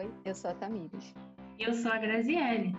[0.00, 1.14] Oi, eu sou a Tamires.
[1.58, 2.74] Eu sou a Graziele.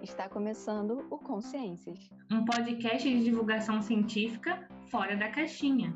[0.00, 1.98] Está começando o Consciências,
[2.30, 5.92] um podcast de divulgação científica fora da caixinha.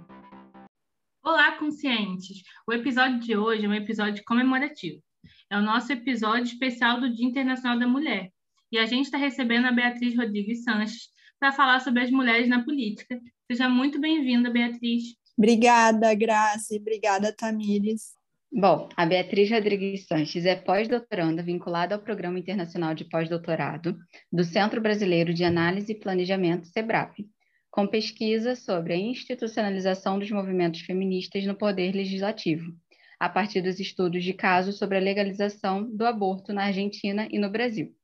[1.25, 2.43] Olá, conscientes!
[2.67, 5.01] O episódio de hoje é um episódio comemorativo.
[5.49, 8.33] É o nosso episódio especial do Dia Internacional da Mulher.
[8.73, 11.09] E a gente está recebendo a Beatriz Rodrigues Sanches
[11.39, 13.17] para falar sobre as mulheres na política.
[13.49, 15.05] Seja muito bem-vinda, Beatriz.
[15.39, 16.79] Obrigada, Grazi.
[16.79, 18.17] Obrigada, Tamires.
[18.53, 23.99] Bom, a Beatriz Rodrigues Sanches é pós-doutoranda vinculada ao Programa Internacional de Pós-Doutorado
[24.33, 27.27] do Centro Brasileiro de Análise e Planejamento, SEBRAP,
[27.71, 32.73] com pesquisa sobre a institucionalização dos movimentos feministas no poder legislativo,
[33.19, 37.51] a partir dos estudos de casos sobre a legalização do aborto na Argentina e no
[37.51, 37.95] Brasil.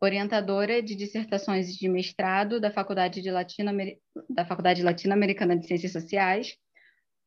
[0.00, 3.72] Orientadora de dissertações de mestrado da Faculdade, de Latino
[4.28, 6.56] da Faculdade Latino-Americana de Ciências Sociais,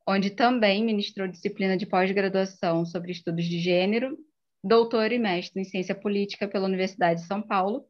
[0.07, 4.17] onde também ministrou disciplina de pós-graduação sobre estudos de gênero,
[4.63, 7.85] doutor e mestre em ciência política pela Universidade de São Paulo,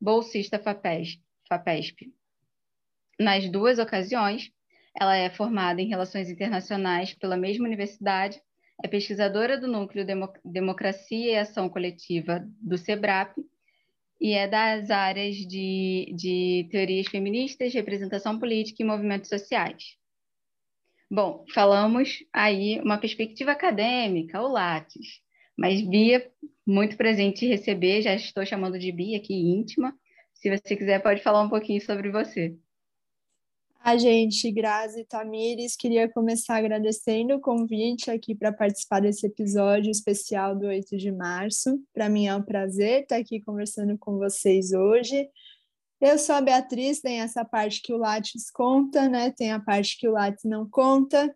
[0.00, 2.12] bolsista FAPESP.
[3.18, 4.50] Nas duas ocasiões,
[4.98, 8.40] ela é formada em Relações Internacionais pela mesma universidade,
[8.82, 13.36] é pesquisadora do Núcleo Demo Democracia e Ação Coletiva do SEBRAP
[14.20, 20.01] e é das áreas de, de teorias feministas, representação política e movimentos sociais.
[21.14, 25.20] Bom, falamos aí uma perspectiva acadêmica, o Lattes,
[25.54, 26.26] mas Bia,
[26.66, 29.94] muito presente receber, já estou chamando de Bia aqui íntima.
[30.32, 32.56] Se você quiser, pode falar um pouquinho sobre você.
[33.84, 40.56] A gente, Grazi Tamires, queria começar agradecendo o convite aqui para participar desse episódio especial
[40.56, 41.78] do 8 de março.
[41.92, 45.28] Para mim é um prazer estar aqui conversando com vocês hoje.
[46.04, 49.30] Eu sou a Beatriz, tem essa parte que o Lattes conta, né?
[49.30, 51.32] Tem a parte que o Lattes não conta,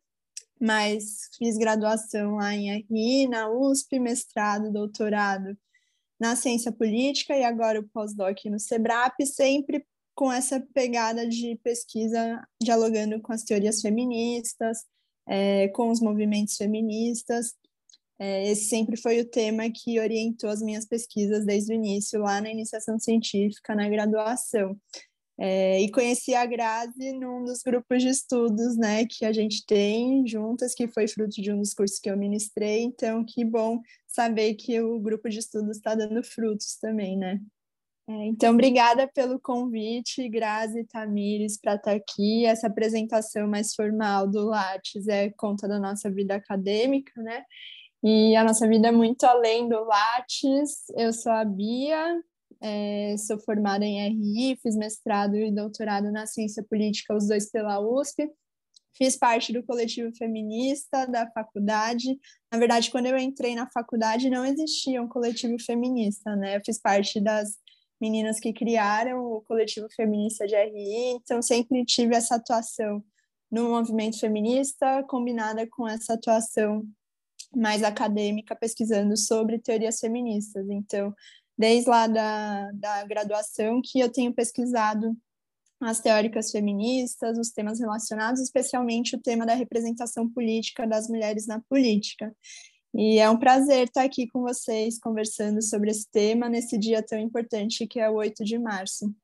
[0.61, 5.57] mas fiz graduação lá em RI, na USP, mestrado, doutorado
[6.19, 9.87] na ciência política e agora o pós-doc no SEBRAP, sempre
[10.17, 14.79] com essa pegada de pesquisa, dialogando com as teorias feministas,
[15.29, 17.55] é, com os movimentos feministas,
[18.19, 22.51] esse sempre foi o tema que orientou as minhas pesquisas desde o início, lá na
[22.51, 24.79] iniciação científica, na graduação.
[25.39, 30.27] É, e conheci a Grazi num dos grupos de estudos né, que a gente tem
[30.27, 32.83] juntas, que foi fruto de um dos cursos que eu ministrei.
[32.83, 37.39] Então, que bom saber que o grupo de estudos está dando frutos também, né?
[38.09, 42.47] É, então, obrigada pelo convite, Grazi e Tamires, para estar tá aqui.
[42.47, 47.45] Essa apresentação mais formal do Lattes é conta da nossa vida acadêmica, né?
[48.09, 50.85] E a nossa vida é muito além do Lattes.
[50.97, 52.23] Eu sou a Bia,
[52.61, 57.81] é, sou formada em RI, fiz mestrado e doutorado na ciência política, os dois pela
[57.81, 58.31] USP.
[58.97, 62.17] Fiz parte do coletivo feminista da faculdade.
[62.53, 66.59] Na verdade, quando eu entrei na faculdade, não existia um coletivo feminista, né?
[66.59, 67.57] Eu fiz parte das
[68.01, 73.03] meninas que criaram o coletivo feminista de RI, então sempre tive essa atuação
[73.51, 76.87] no movimento feminista combinada com essa atuação
[77.55, 80.69] mais acadêmica pesquisando sobre teorias feministas.
[80.69, 81.15] Então,
[81.57, 85.17] desde lá da, da graduação que eu tenho pesquisado
[85.81, 91.61] as teóricas feministas, os temas relacionados, especialmente o tema da representação política das mulheres na
[91.69, 92.35] política.
[92.95, 97.19] E é um prazer estar aqui com vocês conversando sobre esse tema nesse dia tão
[97.19, 99.15] importante que é o 8 de março.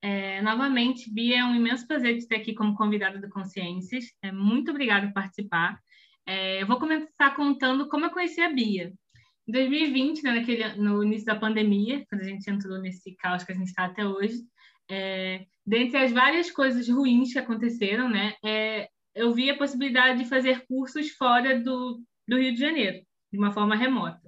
[0.00, 4.04] É, novamente, Bia, é um imenso prazer te ter aqui como convidada do Consciências.
[4.22, 5.80] É, muito obrigada por participar.
[6.28, 8.92] É, eu vou começar contando como eu conheci a Bia.
[9.48, 13.52] Em 2020, né, naquele, no início da pandemia, quando a gente entrou nesse caos que
[13.52, 14.42] a gente está até hoje,
[14.90, 20.28] é, dentre as várias coisas ruins que aconteceram, né, é, eu vi a possibilidade de
[20.28, 22.98] fazer cursos fora do, do Rio de Janeiro,
[23.32, 24.20] de uma forma remota.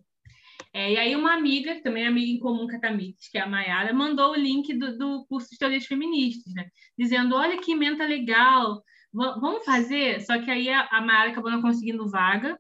[0.73, 3.47] É, e aí uma amiga, também amiga em comum com a Tamires, que é a
[3.47, 6.67] Mayara, mandou o link do, do curso de Teorias Feministas, né?
[6.99, 8.83] dizendo, olha que emenda legal,
[9.13, 10.21] vamos fazer?
[10.23, 12.59] Só que aí a, a Mayara acabou não conseguindo vaga,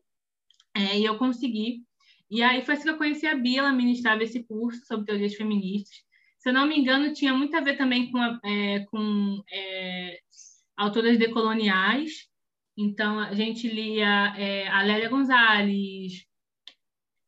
[0.74, 1.84] é, e eu consegui.
[2.30, 5.34] E aí foi assim que eu conheci a Bia, ela ministrava esse curso sobre teorias
[5.34, 5.96] feministas.
[6.38, 10.18] Se eu não me engano, tinha muito a ver também com, a, é, com é,
[10.76, 12.28] autoras decoloniais.
[12.76, 16.24] Então, a gente lia é, a Lélia Gonzalez,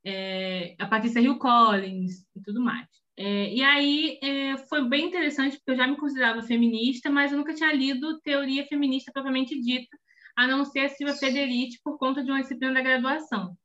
[0.04, 3.01] é, a Patrícia Hill Collins e tudo mais.
[3.16, 7.38] É, e aí é, foi bem interessante, porque eu já me considerava feminista, mas eu
[7.38, 9.96] nunca tinha lido teoria feminista propriamente dita,
[10.36, 13.56] a não ser a Silvia Federici, por conta de uma disciplina da graduação.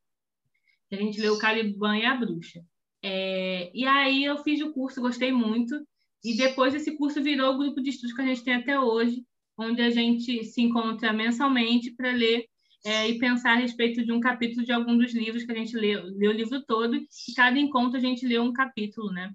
[0.91, 2.61] A gente leu Caliban e a Bruxa.
[3.01, 5.75] É, e aí eu fiz o curso, gostei muito,
[6.23, 9.23] e depois esse curso virou o grupo de estudos que a gente tem até hoje,
[9.57, 12.45] onde a gente se encontra mensalmente para ler
[12.85, 15.75] é, e pensar a respeito de um capítulo de algum dos livros que a gente
[15.75, 19.31] lê, lê o livro todo, e cada encontro a gente lê um capítulo, né?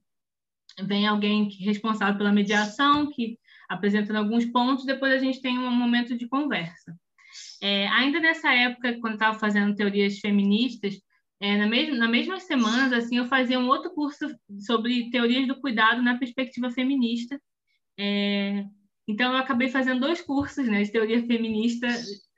[0.80, 5.70] Vem alguém que, responsável pela mediação, que apresentando alguns pontos, depois a gente tem um
[5.70, 6.94] momento de conversa.
[7.60, 10.98] É, ainda nessa época, quando estava fazendo teorias feministas,
[11.40, 14.26] é, na, mesma, na mesma semana, assim, eu fazia um outro curso
[14.60, 17.40] sobre teorias do cuidado na perspectiva feminista.
[17.98, 18.64] É,
[19.08, 21.88] então, eu acabei fazendo dois cursos né, de teoria feminista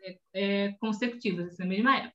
[0.04, 2.14] é, é consecutivos, assim, na mesma época.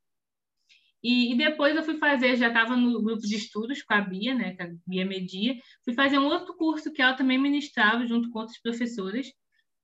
[1.01, 4.35] E, e, depois eu fui fazer, já estava no grupo de estudos com a Bia,
[4.35, 5.55] né, com a Bia Media,
[5.85, 9.31] fui fazer um outro curso que ela também ministrava junto com outros professores,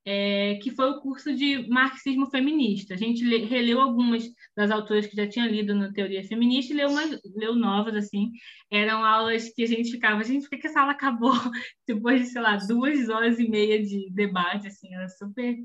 [0.06, 2.94] é, que foi o curso de marxismo feminista.
[2.94, 4.24] A gente le, releu algumas
[4.56, 8.32] das autoras que já tinha lido na teoria feminista e leu, umas, leu novas, assim.
[8.70, 11.32] Eram aulas que a gente ficava, gente, por que, que essa aula acabou
[11.88, 15.56] depois de, sei lá, duas horas e meia de debate, assim, era super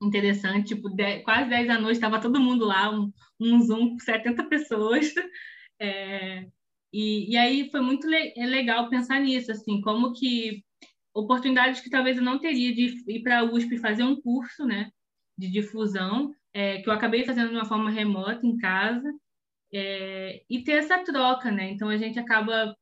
[0.00, 3.98] interessante, tipo, dez, quase 10 da noite, estava todo mundo lá, um, um Zoom com
[3.98, 5.12] 70 pessoas,
[5.78, 6.46] é,
[6.92, 10.64] e, e aí foi muito le é legal pensar nisso, assim, como que
[11.14, 14.90] oportunidades que talvez eu não teria de ir para a USP fazer um curso, né,
[15.36, 19.12] de difusão, é, que eu acabei fazendo de uma forma remota, em casa,
[19.72, 22.74] é, e ter essa troca, né, então a gente acaba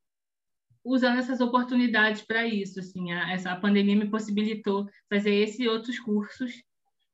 [0.83, 5.99] usando essas oportunidades para isso, assim, a, essa a pandemia me possibilitou fazer esses outros
[5.99, 6.63] cursos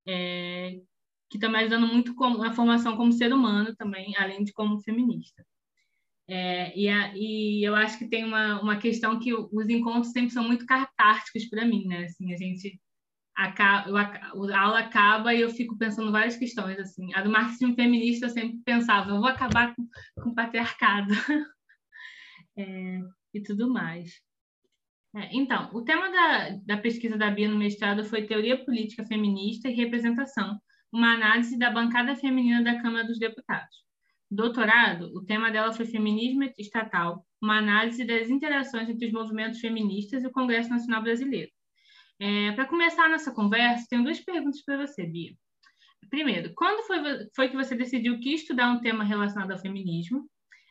[0.08, 0.80] é,
[1.30, 4.82] que estão me ajudando muito com a formação como ser humano também, além de como
[4.82, 5.46] feminista.
[6.28, 10.32] É, e, a, e, eu acho que tem uma, uma questão que os encontros sempre
[10.32, 12.06] são muito catárticos para mim, né?
[12.06, 12.80] Assim, a gente
[13.36, 17.14] acaba, a aula acaba e eu fico pensando várias questões, assim.
[17.14, 19.88] A do marxismo feminista eu sempre pensava, eu vou acabar com,
[20.22, 21.14] com o patriarcado
[22.58, 23.00] é,
[23.34, 24.25] e tudo mais.
[25.16, 29.70] É, então, o tema da, da pesquisa da Bia no mestrado foi Teoria Política Feminista
[29.70, 30.60] e Representação,
[30.92, 33.86] uma análise da bancada feminina da Câmara dos Deputados.
[34.30, 40.24] Doutorado, o tema dela foi Feminismo Estatal, uma análise das interações entre os movimentos feministas
[40.24, 41.52] e o Congresso Nacional Brasileiro.
[42.20, 45.34] É, Para começar a nossa conversa, tenho duas perguntas para você, Bia.
[46.10, 46.98] Primeiro, quando foi,
[47.34, 50.30] foi que você decidiu que estudar um tema relacionado ao feminismo?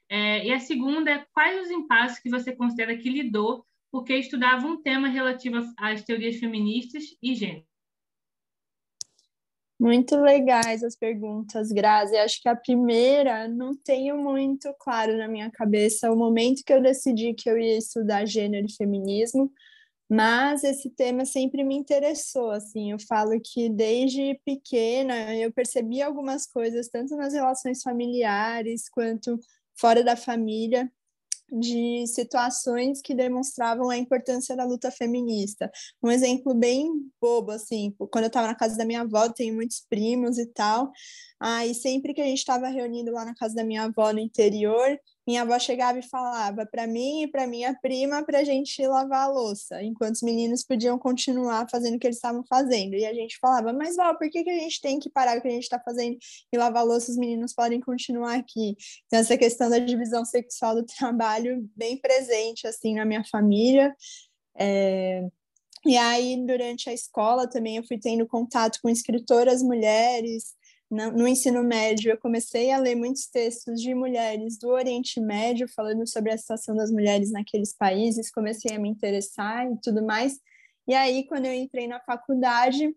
[0.08, 3.64] É, e a segunda é quais os impasses que você considera que lidou
[3.94, 7.64] porque estudava um tema relativo às teorias feministas e gênero.
[9.78, 12.16] Muito legais as perguntas, Grazi.
[12.16, 16.82] Acho que a primeira não tenho muito claro na minha cabeça o momento que eu
[16.82, 19.52] decidi que eu ia estudar gênero e feminismo,
[20.10, 22.50] mas esse tema sempre me interessou.
[22.50, 29.38] Assim, eu falo que desde pequena eu percebi algumas coisas tanto nas relações familiares quanto
[29.76, 30.90] fora da família
[31.50, 35.70] de situações que demonstravam a importância da luta feminista.
[36.02, 39.84] Um exemplo bem bobo, assim, quando eu estava na casa da minha avó, tenho muitos
[39.88, 40.90] primos e tal,
[41.38, 44.98] aí sempre que a gente estava reunido lá na casa da minha avó no interior,
[45.26, 49.24] minha avó chegava e falava para mim e para minha prima para a gente lavar
[49.24, 52.94] a louça, enquanto os meninos podiam continuar fazendo o que eles estavam fazendo.
[52.94, 55.40] E a gente falava, mas Val, por que, que a gente tem que parar o
[55.40, 56.18] que a gente está fazendo
[56.52, 58.76] e lavar a louça, os meninos podem continuar aqui?
[59.06, 63.94] Então, essa questão da divisão sexual do trabalho bem presente, assim, na minha família.
[64.58, 65.26] É...
[65.86, 70.54] E aí, durante a escola também, eu fui tendo contato com escritoras mulheres,
[70.94, 76.06] no ensino médio, eu comecei a ler muitos textos de mulheres do Oriente Médio, falando
[76.06, 80.38] sobre a situação das mulheres naqueles países, comecei a me interessar e tudo mais.
[80.86, 82.94] E aí, quando eu entrei na faculdade,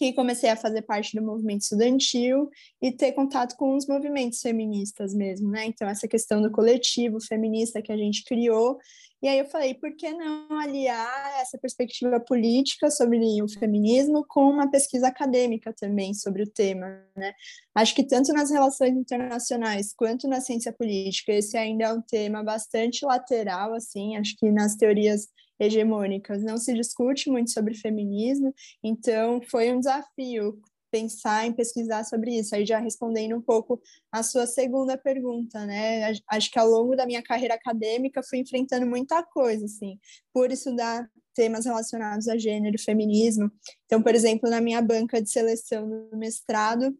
[0.00, 2.48] que comecei a fazer parte do movimento estudantil
[2.80, 5.66] e ter contato com os movimentos feministas mesmo, né?
[5.66, 8.78] Então, essa questão do coletivo feminista que a gente criou.
[9.22, 14.48] E aí eu falei, por que não aliar essa perspectiva política sobre o feminismo com
[14.48, 17.34] uma pesquisa acadêmica também sobre o tema, né?
[17.74, 22.42] Acho que tanto nas relações internacionais quanto na ciência política, esse ainda é um tema
[22.42, 25.28] bastante lateral, assim, acho que nas teorias
[25.60, 28.52] hegemônicas não se discute muito sobre feminismo,
[28.82, 30.58] então foi um desafio
[30.90, 32.54] pensar em pesquisar sobre isso.
[32.54, 36.12] Aí já respondendo um pouco a sua segunda pergunta, né?
[36.28, 39.98] Acho que ao longo da minha carreira acadêmica fui enfrentando muita coisa, assim,
[40.32, 43.50] por estudar temas relacionados a gênero, feminismo.
[43.86, 46.92] Então, por exemplo, na minha banca de seleção no mestrado,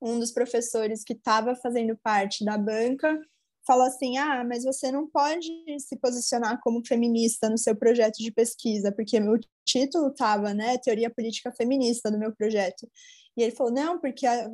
[0.00, 3.18] um dos professores que estava fazendo parte da banca
[3.66, 8.30] falou assim: ah, mas você não pode se posicionar como feminista no seu projeto de
[8.30, 12.88] pesquisa, porque o título estava, né, Teoria Política Feminista do meu projeto.
[13.36, 14.48] E ele falou: não, porque a,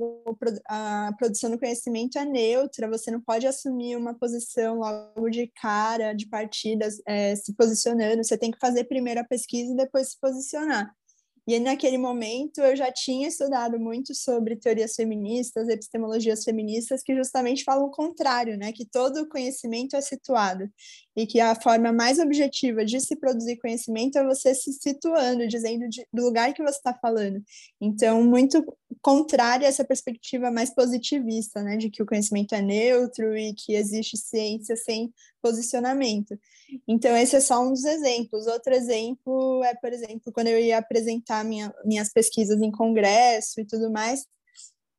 [0.67, 6.13] a, produção do conhecimento é neutra, você não pode assumir uma posição logo de cara,
[6.15, 10.21] de partidas, é, se posicionando, você tem que fazer primeiro a pesquisa e depois se
[10.21, 10.93] posicionar.
[11.47, 17.65] E naquele momento eu já tinha estudado muito sobre teorias feministas, epistemologias feministas, que justamente
[17.65, 18.73] falam o contrário, né?
[18.73, 20.69] Que todo conhecimento é situado
[21.17, 25.89] e que a forma mais objetiva de se produzir conhecimento é você se situando, dizendo
[25.89, 27.43] de, do lugar que você está falando.
[27.81, 28.65] Então, muito
[29.01, 31.77] contrário a essa perspectiva mais positivista, né?
[31.77, 36.39] De que o conhecimento é neutro e que existe ciência sem posicionamento.
[36.89, 38.47] Então, esse é só um dos exemplos.
[38.47, 43.67] Outro exemplo é, por exemplo, quando eu ia apresentar minha, minhas pesquisas em congresso e
[43.67, 44.25] tudo mais,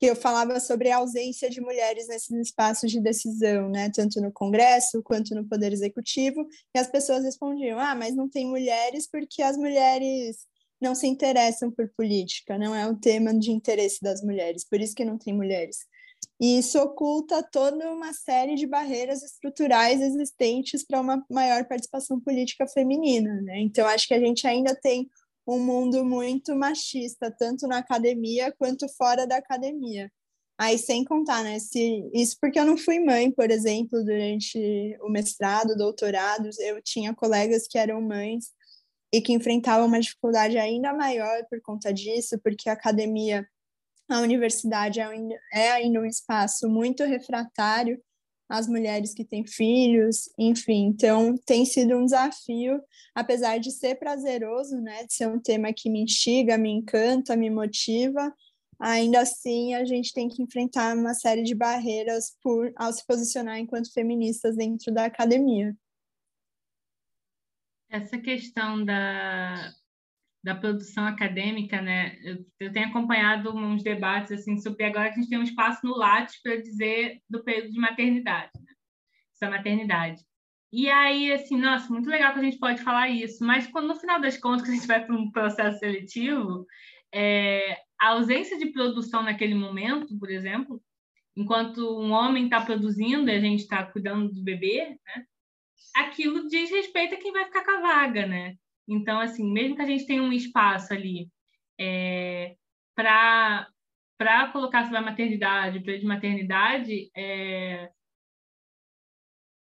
[0.04, 3.90] que eu falava sobre a ausência de mulheres nesses espaços de decisão, né?
[3.90, 6.46] Tanto no Congresso quanto no Poder Executivo,
[6.76, 10.40] e as pessoas respondiam: ah, mas não tem mulheres porque as mulheres
[10.82, 14.94] não se interessam por política, não é um tema de interesse das mulheres, por isso
[14.94, 15.78] que não tem mulheres.
[16.38, 22.68] E isso oculta toda uma série de barreiras estruturais existentes para uma maior participação política
[22.68, 23.62] feminina, né?
[23.62, 25.10] Então, acho que a gente ainda tem
[25.48, 30.12] um mundo muito machista, tanto na academia quanto fora da academia.
[30.58, 31.60] Aí, sem contar, né?
[31.60, 37.14] Se, isso porque eu não fui mãe, por exemplo, durante o mestrado, doutorado, eu tinha
[37.14, 38.52] colegas que eram mães
[39.12, 43.48] e que enfrentavam uma dificuldade ainda maior por conta disso, porque a academia
[44.10, 48.02] a universidade é ainda, é ainda um espaço muito refratário
[48.50, 52.82] às mulheres que têm filhos, enfim, então tem sido um desafio,
[53.16, 57.50] apesar de ser prazeroso, né, de ser um tema que me instiga, me encanta, me
[57.50, 58.34] motiva,
[58.80, 63.58] ainda assim a gente tem que enfrentar uma série de barreiras por ao se posicionar
[63.58, 65.76] enquanto feministas dentro da academia.
[67.90, 69.72] Essa questão da,
[70.44, 72.18] da produção acadêmica, né?
[72.22, 75.86] Eu, eu, tenho acompanhado uns debates assim sobre agora que a gente tem um espaço
[75.86, 78.74] no Lattes para dizer do período de maternidade, né?
[79.50, 80.22] maternidade.
[80.72, 83.96] E aí, assim, nossa, muito legal que a gente pode falar isso, mas quando no
[83.96, 86.66] final das contas a gente vai para um processo seletivo,
[87.14, 90.82] é, a ausência de produção naquele momento, por exemplo,
[91.36, 95.26] enquanto um homem está produzindo e a gente está cuidando do bebê, né?
[95.96, 98.56] Aquilo diz respeito a quem vai ficar com a vaga, né?
[98.88, 101.30] Então, assim, mesmo que a gente tenha um espaço ali
[101.80, 102.56] é,
[102.96, 103.68] para
[104.18, 107.90] para colocar sobre a maternidade, para de maternidade, é,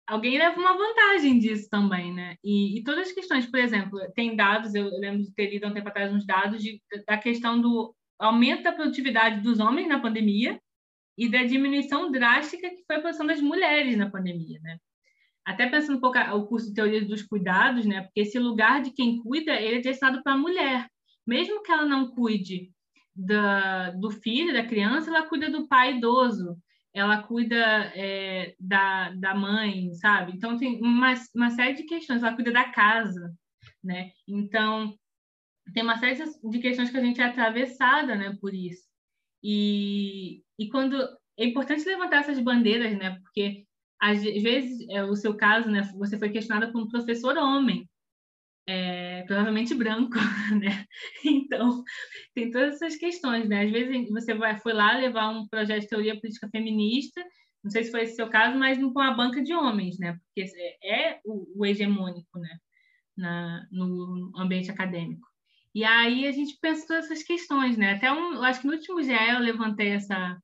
[0.06, 2.36] alguém leva uma vantagem disso também, né?
[2.42, 5.68] E, e, todas as questões, por exemplo, tem dados, eu lembro de ter lido há
[5.68, 10.00] um tempo atrás uns dados de, da questão do aumento da produtividade dos homens na
[10.00, 10.60] pandemia
[11.18, 14.78] e da diminuição drástica que foi a posição das mulheres na pandemia, né?
[15.46, 18.02] Até pensando um pouco o curso de teoria dos cuidados, né?
[18.02, 20.88] Porque esse lugar de quem cuida, ele é destinado para a mulher.
[21.24, 22.72] Mesmo que ela não cuide
[23.14, 26.58] da, do filho, da criança, ela cuida do pai idoso,
[26.92, 27.56] ela cuida
[27.94, 30.32] é, da, da mãe, sabe?
[30.34, 33.32] Então, tem uma, uma série de questões, ela cuida da casa,
[33.82, 34.10] né?
[34.26, 34.94] Então,
[35.72, 36.16] tem uma série
[36.50, 38.82] de questões que a gente é atravessada, né, por isso.
[39.42, 40.96] E, e quando...
[41.38, 43.20] É importante levantar essas bandeiras, né?
[43.22, 43.65] Porque
[44.00, 47.88] às vezes, é, o seu caso, né, você foi questionada por um professor homem,
[48.68, 50.16] é, provavelmente branco,
[50.60, 50.84] né?
[51.24, 51.84] Então,
[52.34, 53.64] tem todas essas questões, né?
[53.64, 57.24] Às vezes você vai, foi lá levar um projeto de teoria política feminista,
[57.62, 60.18] não sei se foi esse seu caso, mas com a banca de homens, né?
[60.34, 60.50] Porque
[60.84, 62.58] é o, o hegemônico, né?
[63.16, 65.26] Na, no ambiente acadêmico.
[65.74, 67.92] E aí a gente pensa todas essas questões, né?
[67.92, 70.38] Até um, eu acho que no último GE eu levantei essa,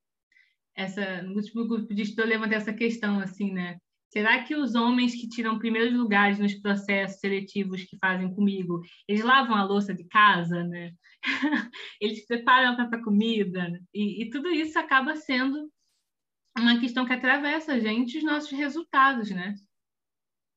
[0.75, 3.77] essa no último grupo de estudo eu levantei essa questão assim, né?
[4.11, 9.23] Será que os homens que tiram primeiros lugares nos processos seletivos que fazem comigo, eles
[9.23, 10.91] lavam a louça de casa, né?
[11.99, 13.79] eles preparam a própria comida, né?
[13.93, 15.67] e, e tudo isso acaba sendo
[16.55, 19.55] uma questão que atravessa a gente os nossos resultados, né?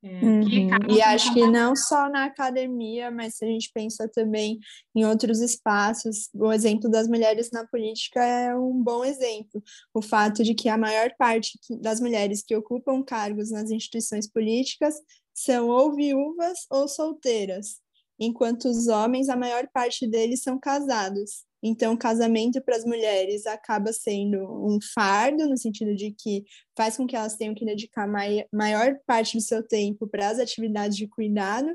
[0.03, 0.69] É, uhum.
[0.89, 4.59] E acho que não só na academia, mas se a gente pensa também
[4.95, 9.63] em outros espaços, o exemplo das mulheres na política é um bom exemplo.
[9.93, 14.95] O fato de que a maior parte das mulheres que ocupam cargos nas instituições políticas
[15.35, 17.81] são ou viúvas ou solteiras,
[18.19, 21.46] enquanto os homens, a maior parte deles são casados.
[21.63, 26.45] Então, casamento para as mulheres acaba sendo um fardo, no sentido de que
[26.77, 30.39] faz com que elas tenham que dedicar mai maior parte do seu tempo para as
[30.39, 31.69] atividades de cuidado,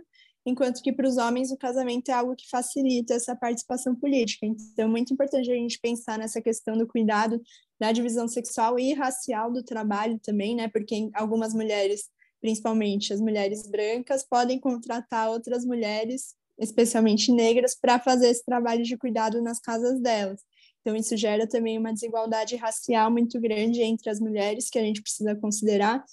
[0.45, 4.45] enquanto que para os homens o casamento é algo que facilita essa participação política.
[4.45, 7.41] Então, é muito importante a gente pensar nessa questão do cuidado
[7.79, 10.67] da divisão sexual e racial do trabalho também, né?
[10.67, 12.09] Porque algumas mulheres,
[12.39, 18.95] principalmente as mulheres brancas, podem contratar outras mulheres especialmente negras, para fazer esse trabalho de
[18.97, 20.41] cuidado nas casas delas.
[20.81, 25.01] Então, isso gera também uma desigualdade racial muito grande entre as mulheres, que a gente
[25.01, 26.03] precisa considerar.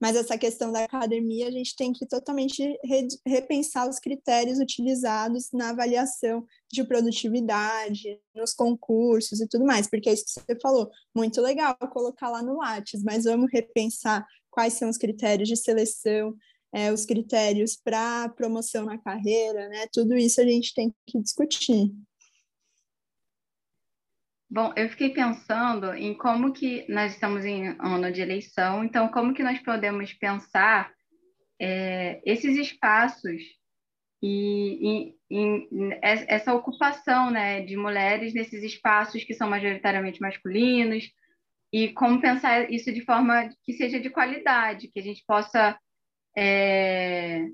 [0.00, 5.48] Mas essa questão da academia, a gente tem que totalmente re repensar os critérios utilizados
[5.52, 10.88] na avaliação de produtividade, nos concursos e tudo mais, porque é isso que você falou,
[11.14, 16.34] muito legal colocar lá no Lattes, mas vamos repensar quais são os critérios de seleção,
[16.72, 19.86] é, os critérios para promoção na carreira, né?
[19.92, 21.92] Tudo isso a gente tem que discutir.
[24.50, 29.34] Bom, eu fiquei pensando em como que nós estamos em ano de eleição, então como
[29.34, 30.90] que nós podemos pensar
[31.60, 33.42] é, esses espaços
[34.22, 35.14] e,
[36.02, 41.04] essa ocupação né, de mulheres nesses espaços que são majoritariamente masculinos
[41.70, 45.78] e como pensar isso de forma que seja de qualidade, que a gente possa
[46.38, 47.48] é,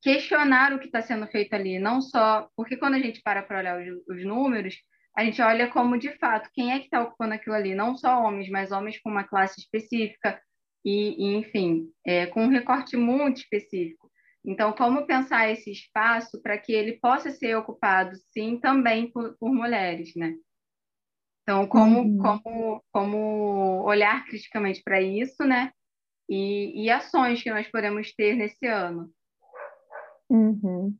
[0.00, 3.58] questionar o que está sendo feito ali, não só porque quando a gente para para
[3.58, 4.76] olhar os, os números
[5.16, 8.22] a gente olha como, de fato, quem é que está ocupando aquilo ali, não só
[8.22, 10.40] homens, mas homens com uma classe específica
[10.84, 14.10] e, e enfim, é, com um recorte muito específico.
[14.44, 19.52] Então, como pensar esse espaço para que ele possa ser ocupado, sim, também por, por
[19.52, 20.34] mulheres, né?
[21.42, 22.18] Então, como, uhum.
[22.18, 25.72] como, como olhar criticamente para isso, né?
[26.34, 29.12] E, e ações que nós podemos ter nesse ano.
[30.30, 30.96] Uhum.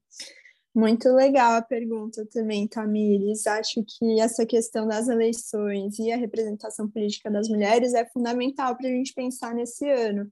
[0.75, 3.47] Muito legal a pergunta também, Tamires.
[3.47, 8.87] Acho que essa questão das eleições e a representação política das mulheres é fundamental para
[8.89, 10.31] a gente pensar nesse ano.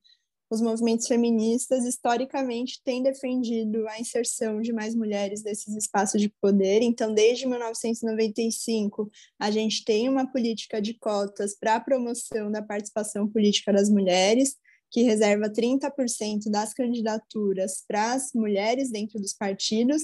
[0.50, 6.83] Os movimentos feministas, historicamente, têm defendido a inserção de mais mulheres nesses espaços de poder.
[6.83, 13.26] Então, desde 1995, a gente tem uma política de cotas para a promoção da participação
[13.26, 14.57] política das mulheres
[14.90, 20.02] que reserva 30% das candidaturas para as mulheres dentro dos partidos,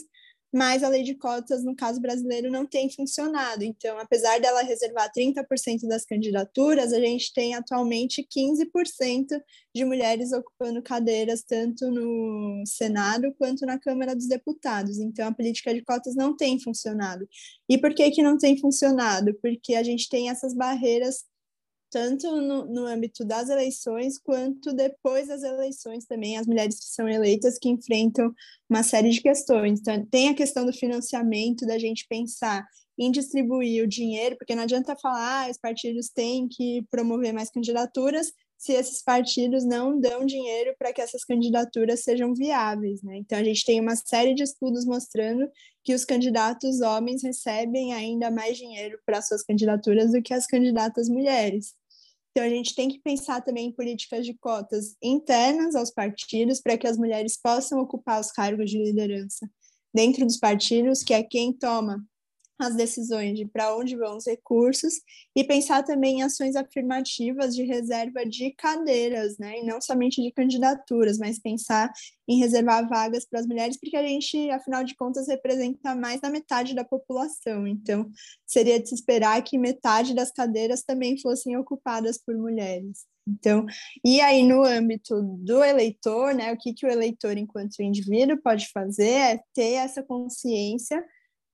[0.57, 3.63] mas a lei de cotas, no caso brasileiro, não tem funcionado.
[3.63, 9.27] Então, apesar dela reservar 30% das candidaturas, a gente tem atualmente 15%
[9.75, 14.99] de mulheres ocupando cadeiras tanto no Senado quanto na Câmara dos Deputados.
[14.99, 17.29] Então, a política de cotas não tem funcionado.
[17.69, 19.35] E por que, que não tem funcionado?
[19.43, 21.25] Porque a gente tem essas barreiras
[21.91, 27.09] tanto no, no âmbito das eleições quanto depois das eleições também, as mulheres que são
[27.09, 28.33] eleitas que enfrentam
[28.69, 29.81] uma série de questões.
[29.81, 32.67] Então, tem a questão do financiamento, da gente pensar
[32.99, 37.51] em distribuir o dinheiro, porque não adianta falar, ah, os partidos têm que promover mais
[37.51, 43.17] candidaturas, se esses partidos não dão dinheiro para que essas candidaturas sejam viáveis, né?
[43.19, 45.49] Então a gente tem uma série de estudos mostrando
[45.85, 51.09] que os candidatos homens recebem ainda mais dinheiro para suas candidaturas do que as candidatas
[51.09, 51.75] mulheres.
[52.31, 56.77] Então a gente tem que pensar também em políticas de cotas internas aos partidos para
[56.77, 59.49] que as mulheres possam ocupar os cargos de liderança
[59.95, 62.05] dentro dos partidos, que é quem toma
[62.59, 64.95] as decisões de para onde vão os recursos
[65.35, 69.61] e pensar também em ações afirmativas de reserva de cadeiras, né?
[69.61, 71.93] E não somente de candidaturas, mas pensar
[72.29, 76.31] em reservar vagas para as mulheres, porque a gente, afinal de contas, representa mais da
[76.31, 77.67] metade da população.
[77.67, 78.11] Então,
[78.47, 83.05] seria de se esperar que metade das cadeiras também fossem ocupadas por mulheres.
[83.29, 83.67] Então,
[84.05, 88.69] e aí no âmbito do eleitor, né, o que, que o eleitor, enquanto indivíduo, pode
[88.73, 91.05] fazer é ter essa consciência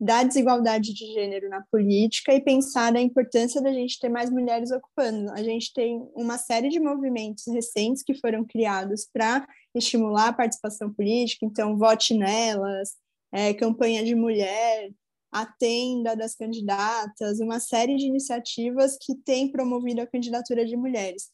[0.02, 4.72] da desigualdade de gênero na política e pensar na importância da gente ter mais mulheres
[4.72, 5.30] ocupando.
[5.30, 10.92] A gente tem uma série de movimentos recentes que foram criados para estimular a participação
[10.92, 12.94] política, então vote nelas,
[13.30, 14.90] é, campanha de mulher,
[15.30, 21.30] a tenda das candidatas, uma série de iniciativas que têm promovido a candidatura de mulheres.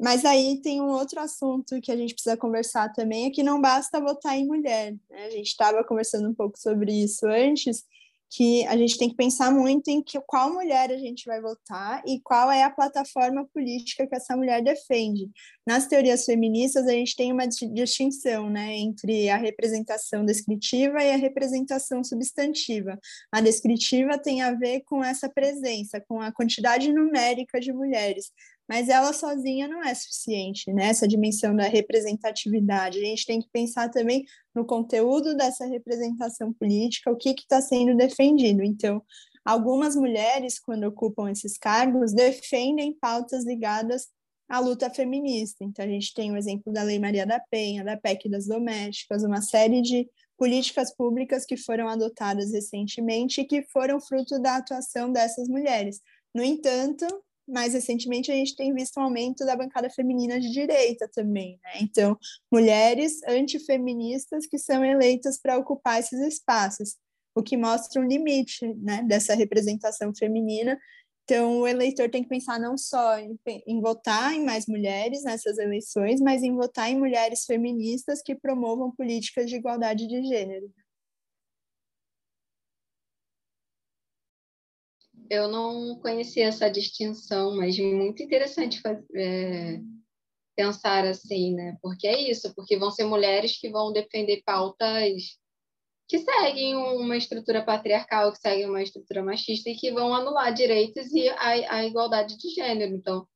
[0.00, 3.60] Mas aí tem um outro assunto que a gente precisa conversar também, é que não
[3.60, 4.92] basta votar em mulher.
[5.10, 5.26] Né?
[5.26, 7.84] A gente estava conversando um pouco sobre isso antes,
[8.36, 12.02] que a gente tem que pensar muito em que, qual mulher a gente vai votar
[12.04, 15.30] e qual é a plataforma política que essa mulher defende.
[15.64, 21.16] Nas teorias feministas, a gente tem uma distinção né, entre a representação descritiva e a
[21.16, 22.98] representação substantiva.
[23.30, 28.32] A descritiva tem a ver com essa presença, com a quantidade numérica de mulheres
[28.68, 30.88] mas ela sozinha não é suficiente, né?
[30.88, 32.98] Essa dimensão da representatividade.
[32.98, 34.24] A gente tem que pensar também
[34.54, 38.62] no conteúdo dessa representação política, o que está sendo defendido.
[38.62, 39.02] Então,
[39.44, 44.08] algumas mulheres, quando ocupam esses cargos, defendem pautas ligadas
[44.48, 45.62] à luta feminista.
[45.62, 49.22] Então, a gente tem o exemplo da Lei Maria da Penha, da PEC das domésticas,
[49.22, 55.12] uma série de políticas públicas que foram adotadas recentemente e que foram fruto da atuação
[55.12, 56.00] dessas mulheres.
[56.34, 57.06] No entanto,
[57.46, 61.72] mais recentemente a gente tem visto um aumento da bancada feminina de direita também, né?
[61.80, 62.16] Então,
[62.52, 66.96] mulheres antifeministas que são eleitas para ocupar esses espaços,
[67.34, 70.78] o que mostra um limite, né, dessa representação feminina
[71.24, 75.56] Então, o eleitor tem que pensar não só em, em, votar em mais mulheres nessas
[75.58, 80.70] eleições, mas em votar em mulheres feministas que promovam políticas de igualdade de gênero.
[85.30, 88.80] Eu não conhecia essa distinção, mas muito interessante
[89.16, 89.80] é,
[90.54, 91.76] pensar assim, né?
[91.80, 95.38] Porque é isso, porque vão ser mulheres que vão defender pautas
[96.06, 101.10] que seguem uma estrutura patriarcal, que seguem uma estrutura machista e que vão anular direitos
[101.12, 102.94] e a, a igualdade de gênero.
[102.94, 103.26] Então,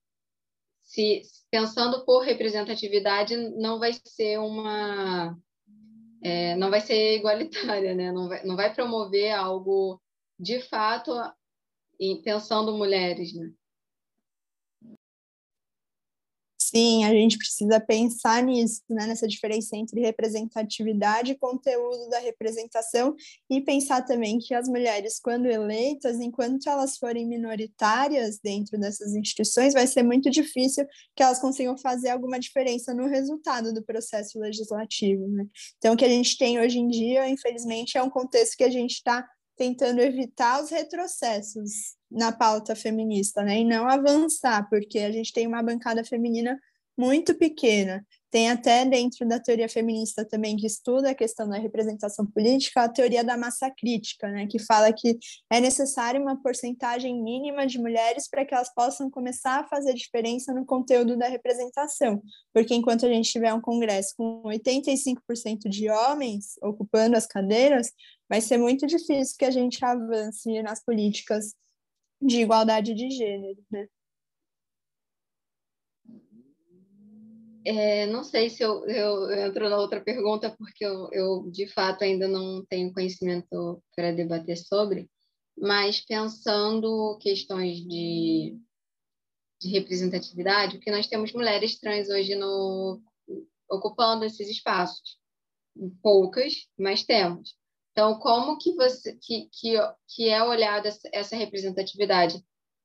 [0.82, 5.36] se pensando por representatividade, não vai ser uma
[6.22, 8.12] é, não vai ser igualitária, né?
[8.12, 10.00] Não vai, não vai promover algo
[10.38, 11.12] de fato
[12.22, 13.52] pensando mulheres, né?
[16.70, 23.16] Sim, a gente precisa pensar nisso, né, nessa diferença entre representatividade e conteúdo da representação
[23.48, 29.72] e pensar também que as mulheres, quando eleitas, enquanto elas forem minoritárias dentro dessas instituições,
[29.72, 35.26] vai ser muito difícil que elas consigam fazer alguma diferença no resultado do processo legislativo.
[35.26, 35.46] Né?
[35.78, 38.70] Então, o que a gente tem hoje em dia, infelizmente, é um contexto que a
[38.70, 39.26] gente está
[39.58, 43.58] tentando evitar os retrocessos na pauta feminista, né?
[43.58, 46.58] E não avançar, porque a gente tem uma bancada feminina
[46.98, 48.04] muito pequena.
[48.30, 52.88] Tem até dentro da teoria feminista também que estuda a questão da representação política, a
[52.88, 55.16] teoria da massa crítica, né, que fala que
[55.50, 60.52] é necessária uma porcentagem mínima de mulheres para que elas possam começar a fazer diferença
[60.52, 62.20] no conteúdo da representação,
[62.52, 67.92] porque enquanto a gente tiver um congresso com 85% de homens ocupando as cadeiras,
[68.28, 71.54] vai ser muito difícil que a gente avance nas políticas
[72.20, 73.88] de igualdade de gênero, né?
[77.64, 82.02] É, não sei se eu, eu, entro na outra pergunta, porque eu, eu, de fato,
[82.02, 85.06] ainda não tenho conhecimento para debater sobre,
[85.56, 88.56] mas pensando questões de,
[89.60, 93.02] de representatividade, porque nós temos mulheres trans hoje no,
[93.70, 95.18] ocupando esses espaços.
[96.02, 97.54] Poucas, mas temos.
[97.98, 99.74] Então, como que você que, que,
[100.06, 102.40] que é olhada essa representatividade?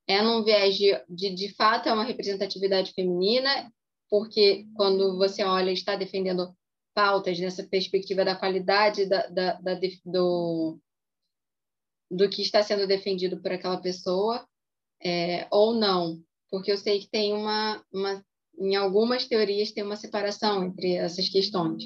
[0.07, 3.71] É num viés de, de, de fato, é uma representatividade feminina,
[4.09, 6.51] porque quando você olha, está defendendo
[6.95, 10.79] pautas nessa perspectiva da qualidade da, da, da, do,
[12.09, 14.43] do que está sendo defendido por aquela pessoa,
[14.99, 18.25] é, ou não, porque eu sei que tem uma, uma,
[18.57, 21.83] em algumas teorias tem uma separação entre essas questões.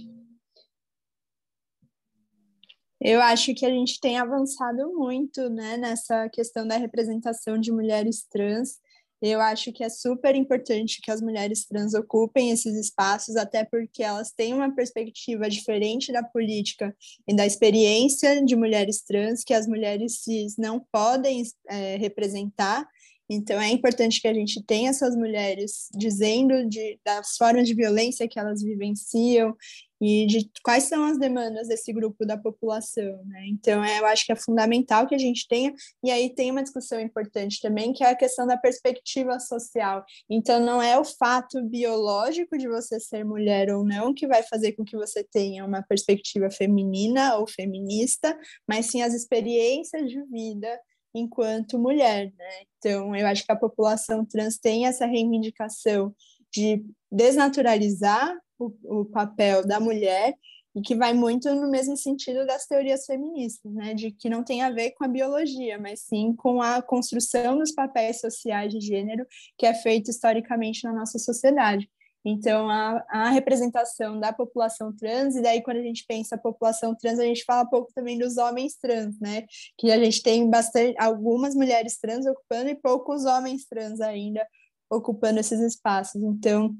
[3.00, 8.26] Eu acho que a gente tem avançado muito né, nessa questão da representação de mulheres
[8.30, 8.80] trans.
[9.22, 14.04] Eu acho que é super importante que as mulheres trans ocupem esses espaços, até porque
[14.04, 16.96] elas têm uma perspectiva diferente da política
[17.28, 22.88] e da experiência de mulheres trans que as mulheres cis não podem é, representar.
[23.30, 28.28] Então, é importante que a gente tenha essas mulheres dizendo de, das formas de violência
[28.28, 29.56] que elas vivenciam
[30.00, 33.48] e de quais são as demandas desse grupo da população, né?
[33.48, 36.62] Então, é, eu acho que é fundamental que a gente tenha, e aí tem uma
[36.62, 40.06] discussão importante também, que é a questão da perspectiva social.
[40.30, 44.74] Então, não é o fato biológico de você ser mulher ou não que vai fazer
[44.74, 48.38] com que você tenha uma perspectiva feminina ou feminista,
[48.68, 50.80] mas sim as experiências de vida
[51.17, 52.49] enquanto mulher, né?
[52.77, 56.13] Então, eu acho que a população trans tem essa reivindicação
[56.53, 60.34] de desnaturalizar o, o papel da mulher
[60.75, 64.62] e que vai muito no mesmo sentido das teorias feministas, né, de que não tem
[64.62, 69.25] a ver com a biologia, mas sim com a construção dos papéis sociais de gênero
[69.58, 71.89] que é feito historicamente na nossa sociedade.
[72.30, 76.94] Então, a, a, representação da população trans, e daí quando a gente pensa a população
[76.94, 79.46] trans, a gente fala pouco também dos homens trans, né?
[79.78, 84.46] Que a gente tem bastante, algumas mulheres trans ocupando e poucos homens trans ainda
[84.92, 86.22] ocupando esses espaços.
[86.22, 86.76] Então,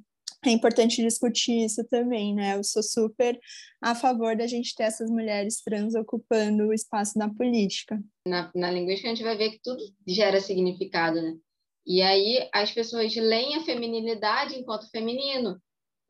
[0.46, 2.58] é importante discutir isso também, né?
[2.58, 3.40] Eu sou super
[3.82, 8.04] a favor da gente ter essas mulheres trans ocupando o espaço na política.
[8.26, 11.38] Na, na linguística, a gente vai ver que tudo gera significado, né?
[11.88, 15.58] E aí as pessoas leem a feminilidade enquanto feminino.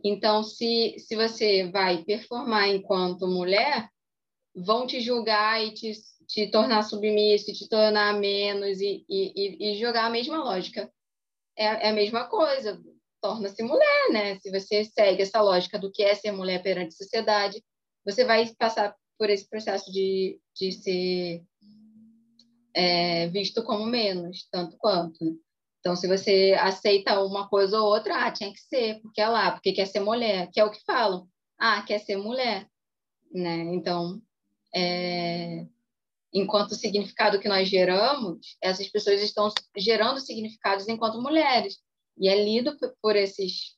[0.03, 3.87] Então, se, se você vai performar enquanto mulher,
[4.55, 5.91] vão te julgar e te,
[6.27, 10.91] te tornar submisso, te tornar menos e, e, e jogar a mesma lógica.
[11.55, 12.81] É, é a mesma coisa
[13.21, 14.39] torna-se mulher, né?
[14.39, 17.63] Se você segue essa lógica do que é ser mulher perante a sociedade,
[18.05, 21.43] você vai passar por esse processo de, de ser
[22.73, 25.39] é, visto como menos, tanto quanto.
[25.87, 29.51] Então, se você aceita uma coisa ou outra, ah, tinha que ser, porque é lá,
[29.51, 31.25] porque quer ser mulher, que é o que falam.
[31.57, 32.69] Ah, quer ser mulher,
[33.31, 33.73] né?
[33.73, 34.21] Então,
[34.75, 35.65] é...
[36.33, 41.77] enquanto o significado que nós geramos, essas pessoas estão gerando significados enquanto mulheres.
[42.17, 43.77] E é lido por esses,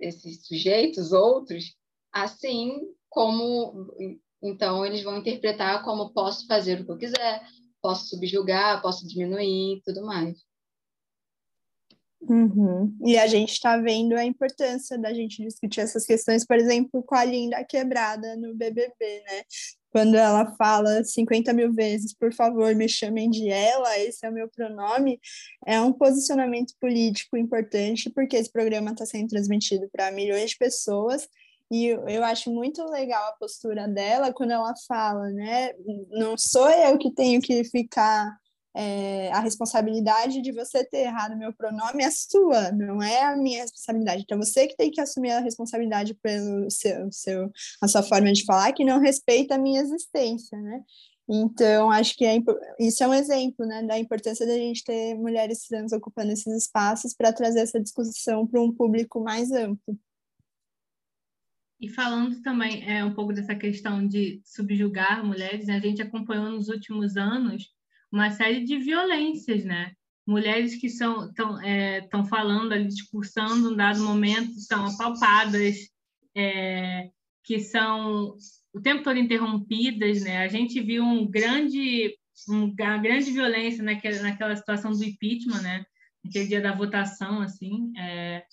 [0.00, 1.76] esses sujeitos, outros,
[2.12, 3.94] assim como.
[4.42, 7.46] Então, eles vão interpretar como posso fazer o que eu quiser,
[7.80, 10.45] posso subjugar, posso diminuir e tudo mais.
[12.22, 12.96] Uhum.
[13.04, 17.14] E a gente está vendo a importância da gente discutir essas questões, por exemplo, com
[17.14, 19.42] a Linda Quebrada no BBB, né?
[19.90, 24.32] Quando ela fala 50 mil vezes, por favor, me chamem de ela, esse é o
[24.32, 25.18] meu pronome,
[25.66, 31.26] é um posicionamento político importante, porque esse programa está sendo transmitido para milhões de pessoas,
[31.70, 35.72] e eu acho muito legal a postura dela quando ela fala, né?
[36.10, 38.36] Não sou eu que tenho que ficar
[38.76, 43.62] é, a responsabilidade de você ter errado meu pronome é sua, não é a minha
[43.62, 44.22] responsabilidade.
[44.22, 48.44] Então, você que tem que assumir a responsabilidade pelo seu, seu a sua forma de
[48.44, 50.82] falar, que não respeita a minha existência, né?
[51.28, 52.36] Então, acho que é,
[52.78, 57.14] isso é um exemplo né, da importância da gente ter mulheres trans ocupando esses espaços
[57.14, 59.98] para trazer essa discussão para um público mais amplo.
[61.80, 66.68] E falando também é, um pouco dessa questão de subjugar mulheres, a gente acompanhou nos
[66.68, 67.74] últimos anos
[68.10, 69.92] uma série de violências, né?
[70.26, 71.30] Mulheres que estão
[71.62, 75.76] é, falando ali, discursando um dado momento, são apalpadas,
[76.36, 77.10] é,
[77.44, 78.36] que são
[78.74, 80.38] o tempo todo interrompidas, né?
[80.38, 82.14] A gente viu um grande,
[82.48, 85.86] um, uma grande violência naquela, naquela situação do impeachment, né?
[86.24, 87.92] Naquele dia da votação, assim.
[87.96, 88.44] É,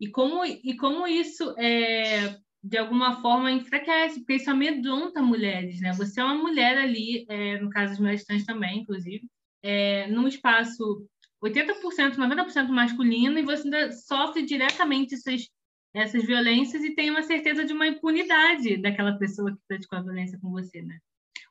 [0.00, 5.92] e como, e como isso é, de alguma forma enfraquece, porque isso amedronta mulheres, né?
[5.94, 9.28] Você é uma mulher ali, é, no caso das mulheres trans também, inclusive,
[9.62, 11.04] é, num espaço
[11.42, 15.48] 80%, 90% masculino, e você ainda sofre diretamente essas,
[15.92, 20.38] essas violências e tem uma certeza de uma impunidade daquela pessoa que praticou a violência
[20.40, 20.98] com você, né?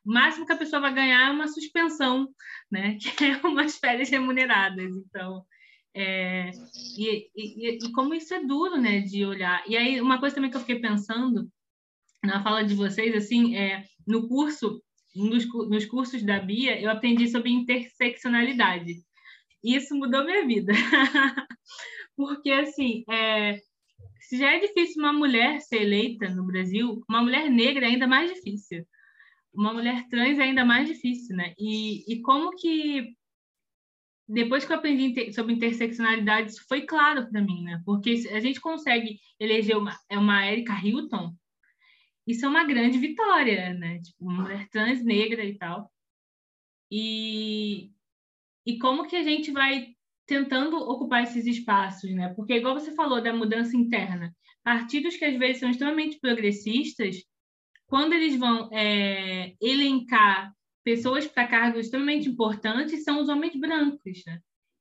[0.06, 2.30] O máximo que a pessoa vai ganhar é uma suspensão,
[2.72, 2.98] né?
[3.18, 4.96] Que é umas férias remuneradas.
[4.96, 5.46] Então,
[5.94, 6.52] é,
[6.98, 9.64] e, e, e, como isso é duro, né, de olhar.
[9.68, 11.50] E aí, uma coisa também que eu fiquei pensando
[12.24, 14.82] na fala de vocês, assim, é, no curso,
[15.16, 18.94] nos, nos cursos da Bia, eu aprendi sobre interseccionalidade.
[19.64, 20.72] E isso mudou minha vida.
[22.16, 23.60] Porque, assim, é,
[24.22, 28.08] se já é difícil uma mulher ser eleita no Brasil, uma mulher negra é ainda
[28.08, 28.86] mais difícil.
[29.54, 31.54] Uma mulher trans é ainda mais difícil, né?
[31.60, 33.14] E, e como que
[34.32, 37.82] depois que eu aprendi sobre interseccionalidade, isso foi claro para mim, né?
[37.86, 41.36] Porque a gente consegue eleger uma, é uma Erika Hilton,
[42.26, 44.00] isso é uma grande vitória, né?
[44.00, 45.92] Tipo, uma mulher trans, negra e tal.
[46.90, 47.92] E,
[48.66, 49.94] e como que a gente vai
[50.26, 52.34] tentando ocupar esses espaços, né?
[52.34, 57.18] Porque, igual você falou da mudança interna, partidos que às vezes são extremamente progressistas,
[57.86, 64.40] quando eles vão é, elencar pessoas para cargos extremamente importantes são os homens brancos, né?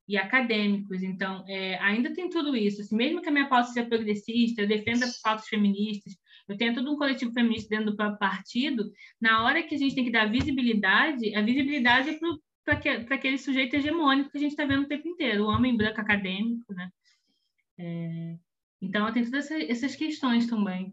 [0.08, 1.02] E acadêmicos.
[1.02, 2.80] Então, é, ainda tem tudo isso.
[2.80, 6.16] Assim, mesmo que a minha pauta seja progressista, eu defenda pautas feministas,
[6.48, 10.04] eu tenho todo um coletivo feminista dentro do partido, na hora que a gente tem
[10.04, 12.18] que dar visibilidade, a visibilidade é
[12.64, 16.00] para aquele sujeito hegemônico que a gente está vendo o tempo inteiro, o homem branco
[16.00, 16.90] acadêmico, né?
[17.78, 18.36] É,
[18.82, 20.92] então, tem todas essas questões também.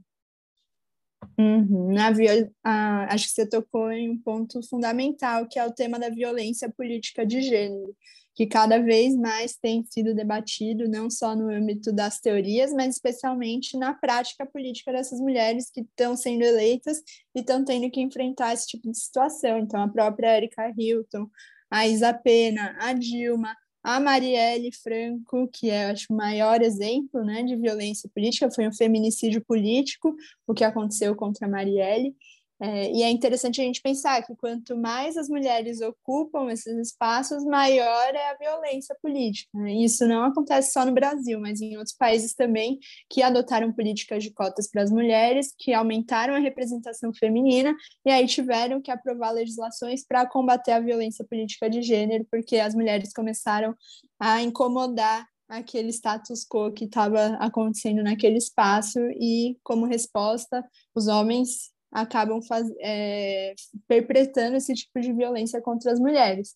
[1.37, 1.93] Uhum.
[1.93, 2.49] Na viol...
[2.63, 6.69] Ah, acho que você tocou em um ponto fundamental, que é o tema da violência
[6.69, 7.95] política de gênero,
[8.35, 13.77] que cada vez mais tem sido debatido, não só no âmbito das teorias, mas especialmente
[13.77, 16.99] na prática política dessas mulheres que estão sendo eleitas
[17.35, 19.57] e estão tendo que enfrentar esse tipo de situação.
[19.57, 21.27] Então, a própria Erika Hilton,
[21.69, 27.43] a Isa Pena, a Dilma, a Marielle Franco, que é, acho, o maior exemplo né,
[27.43, 32.15] de violência política, foi um feminicídio político, o que aconteceu contra a Marielle.
[32.59, 37.45] É, e é interessante a gente pensar que quanto mais as mulheres ocupam esses espaços,
[37.45, 39.49] maior é a violência política.
[39.53, 39.73] Né?
[39.73, 44.31] Isso não acontece só no Brasil, mas em outros países também que adotaram políticas de
[44.31, 50.03] cotas para as mulheres, que aumentaram a representação feminina e aí tiveram que aprovar legislações
[50.03, 53.75] para combater a violência política de gênero, porque as mulheres começaram
[54.19, 61.71] a incomodar aquele status quo que estava acontecendo naquele espaço e como resposta os homens
[62.01, 63.55] acabam faz, é,
[63.87, 66.55] perpetrando esse tipo de violência contra as mulheres,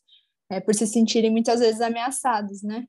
[0.50, 2.86] é, por se sentirem muitas vezes ameaçados, né?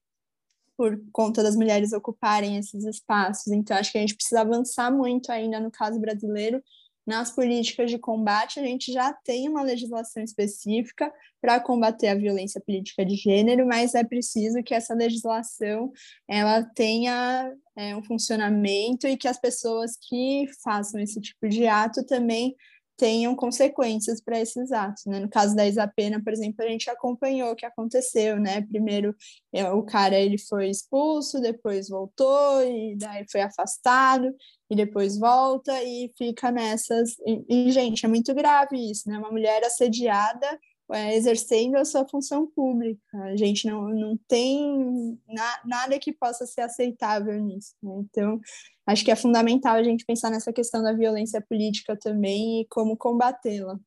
[0.76, 3.52] Por conta das mulheres ocuparem esses espaços.
[3.52, 6.62] Então, acho que a gente precisa avançar muito ainda no caso brasileiro
[7.06, 12.60] nas políticas de combate, a gente já tem uma legislação específica para combater a violência
[12.60, 15.90] política de gênero, mas é preciso que essa legislação
[16.28, 22.04] ela tenha é, um funcionamento e que as pessoas que façam esse tipo de ato
[22.04, 22.54] também
[22.96, 25.18] tenham consequências para esses atos, né?
[25.18, 28.60] No caso da Isa Pena, por exemplo, a gente acompanhou o que aconteceu, né?
[28.60, 29.14] Primeiro
[29.52, 34.32] é, o cara ele foi expulso, depois voltou e daí foi afastado
[34.70, 39.18] e depois volta e fica nessas e, e gente, é muito grave isso, né?
[39.18, 43.00] Uma mulher assediada é, exercendo a sua função pública.
[43.12, 47.74] A gente não, não tem na, nada que possa ser aceitável nisso.
[47.82, 47.92] Né?
[48.00, 48.40] Então,
[48.86, 52.96] acho que é fundamental a gente pensar nessa questão da violência política também e como
[52.96, 53.78] combatê-la.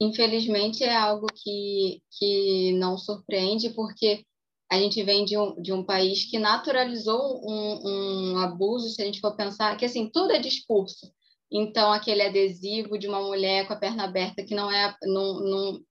[0.00, 4.24] Infelizmente, é algo que, que não surpreende, porque
[4.70, 9.04] a gente vem de um, de um país que naturalizou um, um abuso, se a
[9.04, 11.10] gente for pensar, que assim, tudo é discurso.
[11.50, 15.84] Então, aquele adesivo de uma mulher com a perna aberta, que não é, não, não,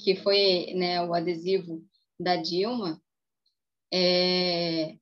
[0.00, 1.84] que foi né, o adesivo
[2.18, 3.00] da Dilma,
[3.92, 4.96] é,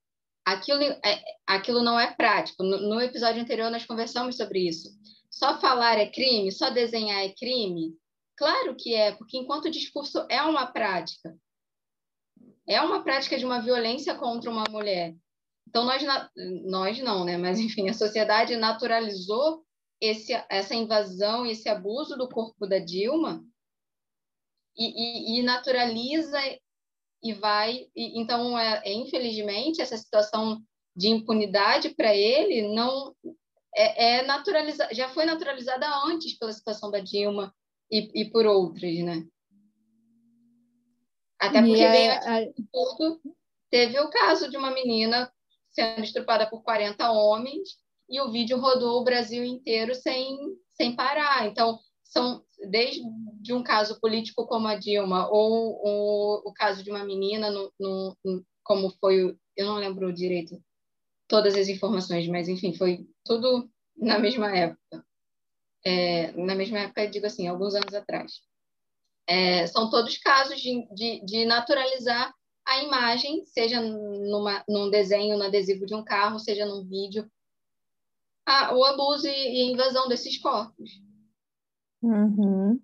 [0.45, 2.63] aquilo, é, aquilo não é prático.
[2.63, 4.91] No, no, episódio anterior, nós conversamos sobre isso.
[5.31, 6.53] Só falar é crime?
[6.53, 7.95] Só desenhar é crime?
[8.37, 11.35] Claro que é, porque enquanto o discurso é uma prática,
[12.69, 15.15] é uma prática de uma violência contra uma mulher.
[15.69, 16.03] Então, nós,
[16.65, 17.37] nós não, né?
[17.37, 19.64] Mas, enfim, a sociedade naturalizou
[20.01, 23.45] esse, essa invasão, esse abuso do corpo da Dilma
[24.77, 26.39] e, e, e naturaliza
[27.23, 27.89] e vai.
[27.95, 30.63] E, então, é, é, infelizmente, essa situação
[30.95, 33.15] de impunidade para ele não
[33.75, 37.55] é, é naturalizada, já foi naturalizada antes pela situação da Dilma
[37.91, 39.27] e, e por outras, né?
[41.39, 43.21] Até porque é, bem antes de tudo,
[43.71, 45.31] teve o caso de uma menina
[45.71, 50.39] sendo estrupada por 40 homens e o vídeo rodou o Brasil inteiro sem,
[50.73, 51.47] sem parar.
[51.47, 53.01] Então, são desde
[53.41, 57.73] de um caso político como a Dilma, ou, ou o caso de uma menina, no,
[57.79, 58.17] no,
[58.63, 60.63] como foi, eu não lembro direito
[61.29, 65.05] todas as informações, mas enfim, foi tudo na mesma época.
[65.85, 68.41] É, na mesma época, digo assim, alguns anos atrás.
[69.27, 72.33] É, são todos casos de, de, de, naturalizar
[72.67, 77.31] a imagem, seja numa, num desenho, no adesivo de um carro, seja num vídeo,
[78.47, 80.91] a, o abuso e, invasão desses corpos.
[82.03, 82.79] Uhum.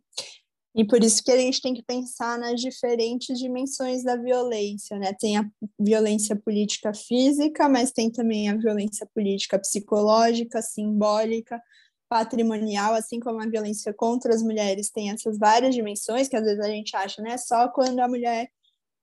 [0.75, 5.13] E por isso que a gente tem que pensar nas diferentes dimensões da violência, né?
[5.13, 5.45] Tem a
[5.79, 11.61] violência política física, mas tem também a violência política psicológica, simbólica,
[12.09, 16.61] patrimonial, assim como a violência contra as mulheres tem essas várias dimensões que às vezes
[16.61, 17.37] a gente acha, né?
[17.37, 18.49] Só quando a mulher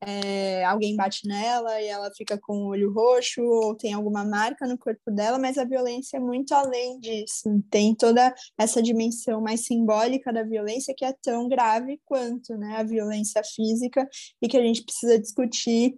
[0.02, 4.68] é, alguém bate nela e ela fica com o olho roxo ou tem alguma marca
[4.68, 7.64] no corpo dela, mas a violência é muito além disso.
[7.70, 12.84] Tem toda essa dimensão mais simbólica da violência que é tão grave quanto né, a
[12.84, 14.08] violência física
[14.42, 15.96] e que a gente precisa discutir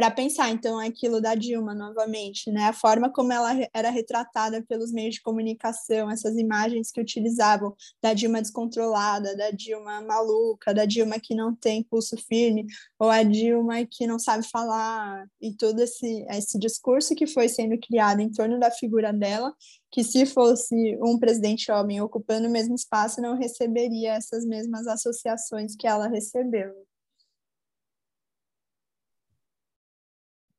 [0.00, 2.68] para pensar, então, aquilo da Dilma novamente, né?
[2.68, 8.14] A forma como ela era retratada pelos meios de comunicação, essas imagens que utilizavam da
[8.14, 12.64] Dilma descontrolada, da Dilma maluca, da Dilma que não tem pulso firme,
[12.98, 17.78] ou a Dilma que não sabe falar, e todo esse, esse discurso que foi sendo
[17.78, 19.54] criado em torno da figura dela,
[19.92, 25.76] que se fosse um presidente homem ocupando o mesmo espaço, não receberia essas mesmas associações
[25.76, 26.89] que ela recebeu.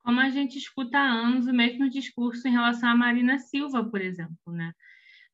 [0.04, 4.02] Como a gente escuta há anos o mesmo discurso em relação a Marina Silva, por
[4.02, 4.74] exemplo, né?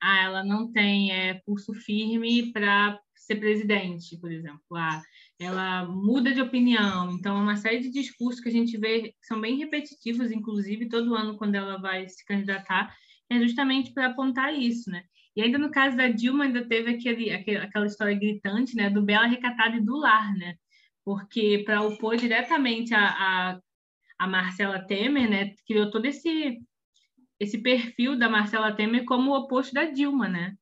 [0.01, 4.61] Ah, ela não tem é, pulso firme para ser presidente, por exemplo.
[4.75, 5.01] Ah,
[5.39, 7.11] ela muda de opinião.
[7.11, 10.89] Então, é uma série de discursos que a gente vê que são bem repetitivos, inclusive,
[10.89, 12.95] todo ano, quando ela vai se candidatar,
[13.29, 15.03] é justamente para apontar isso, né?
[15.35, 19.03] E ainda no caso da Dilma, ainda teve aquele, aquele, aquela história gritante, né, do
[19.03, 20.55] Bela Recatada e do Lar, né?
[21.05, 23.59] Porque para opor diretamente a, a
[24.17, 26.59] a Marcela Temer, né, criou todo esse
[27.39, 30.55] esse perfil da Marcela Temer como o oposto da Dilma, né?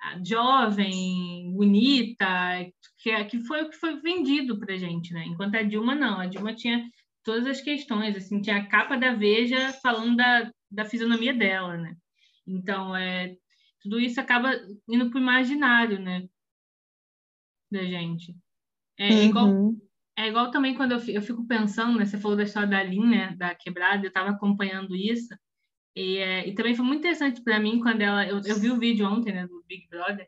[0.00, 2.26] A jovem, bonita,
[2.98, 5.24] que, que foi o que foi vendido para gente, né?
[5.24, 6.84] Enquanto a Dilma não, a Dilma tinha
[7.22, 11.96] todas as questões, assim, tinha a capa da Veja falando da, da fisionomia dela, né?
[12.46, 13.36] Então, é,
[13.80, 14.52] tudo isso acaba
[14.88, 16.28] indo para o imaginário, né?
[17.70, 18.34] Da gente.
[18.98, 19.22] É uhum.
[19.22, 19.74] igual
[20.16, 22.06] é igual também quando eu, fico pensando, né?
[22.06, 23.34] Você falou da história da Lin, né?
[23.36, 25.34] Da quebrada, eu estava acompanhando isso.
[25.94, 28.26] E, é, e, também foi muito interessante para mim quando ela.
[28.26, 29.46] Eu, eu vi o vídeo ontem, né?
[29.46, 30.26] Do Big Brother.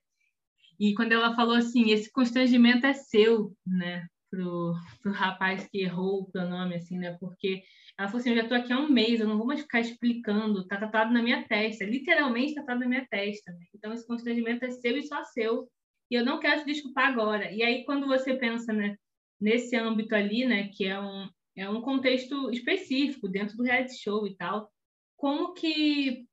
[0.79, 4.07] E quando ela falou assim: esse constrangimento é seu, né?
[4.31, 7.17] Pro, pro rapaz que errou o pronome, assim, né?
[7.19, 7.63] Porque
[7.99, 9.81] ela falou assim: eu já estou aqui há um mês, eu não vou mais ficar
[9.81, 13.53] explicando, tá tatuado na minha testa, literalmente tatuado na minha testa.
[13.53, 13.65] Né?
[13.75, 15.69] Então, esse constrangimento é seu e só seu.
[16.11, 17.51] E eu não quero te desculpar agora.
[17.53, 18.97] E aí, quando você pensa, né?
[19.41, 24.27] Nesse âmbito ali, né, que é um, é um contexto específico dentro do reality show
[24.27, 24.71] e tal,
[25.17, 26.27] como que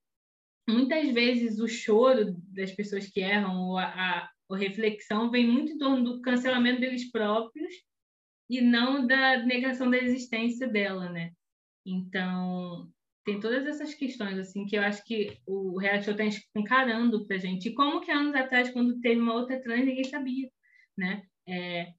[0.67, 5.73] muitas vezes o choro das pessoas que erram, ou a, a, a reflexão, vem muito
[5.73, 7.73] em torno do cancelamento deles próprios
[8.49, 11.31] e não da negação da existência dela, né?
[11.85, 12.89] Então,
[13.23, 17.37] tem todas essas questões, assim, que eu acho que o reality show está encarando pra
[17.37, 17.69] gente.
[17.69, 20.49] E como que anos atrás, quando teve uma outra trans, ninguém sabia,
[20.97, 21.23] né?
[21.47, 21.93] É,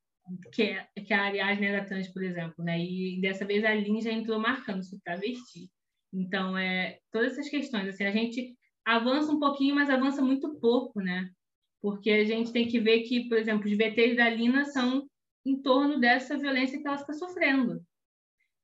[0.52, 2.78] que, é, que a Ariadne era trans, por exemplo, né?
[2.78, 5.70] E dessa vez a Lin já entrou marcando isso travesti.
[6.12, 11.00] Então, é, todas essas questões, assim, a gente avança um pouquinho, mas avança muito pouco,
[11.00, 11.28] né?
[11.80, 15.08] Porque a gente tem que ver que, por exemplo, os VTs da Lina são
[15.44, 17.80] em torno dessa violência que ela está sofrendo.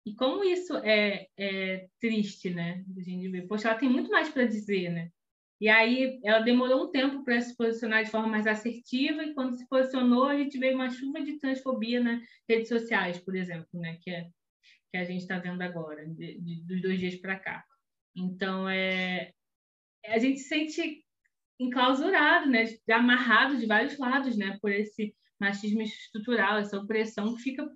[0.05, 2.85] E como isso é, é triste, né?
[2.97, 3.47] A gente ver.
[3.47, 5.11] Poxa, ela tem muito mais para dizer, né?
[5.63, 9.57] E aí ela demorou um tempo para se posicionar de forma mais assertiva e quando
[9.57, 13.97] se posicionou a gente veio uma chuva de transfobia nas redes sociais, por exemplo, né?
[14.03, 14.29] Que é
[14.91, 17.65] que a gente está vendo agora, de, de, dos dois dias para cá.
[18.17, 19.33] Então é
[20.05, 21.05] a gente se sente
[21.61, 22.65] enclausurado, né?
[22.91, 24.59] Amarrado de vários lados, né?
[24.61, 27.71] Por esse machismo estrutural, essa opressão que fica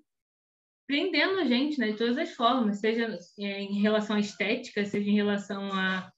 [0.89, 5.09] prendendo a gente né, de todas as formas, seja é, em relação à estética, seja
[5.09, 6.13] em relação à,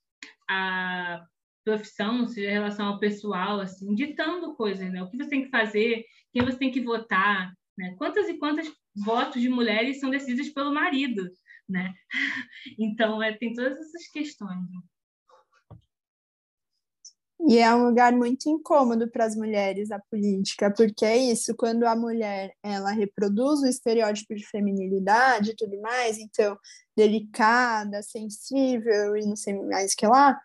[0.48, 1.26] à
[1.68, 5.02] profissão, seja em relação ao pessoal, assim, ditando coisas, né?
[5.02, 6.02] O que você tem que fazer,
[6.32, 7.94] quem você tem que votar, né?
[7.98, 11.28] Quantas e quantas votos de mulheres são decididos pelo marido,
[11.68, 11.92] né?
[12.78, 14.58] Então, é, tem todas essas questões.
[14.58, 14.80] Né?
[17.48, 21.84] E é um lugar muito incômodo para as mulheres a política, porque é isso, quando
[21.84, 26.58] a mulher ela reproduz o estereótipo de feminilidade e tudo mais, então
[26.96, 30.36] delicada, sensível e não sei mais que lá,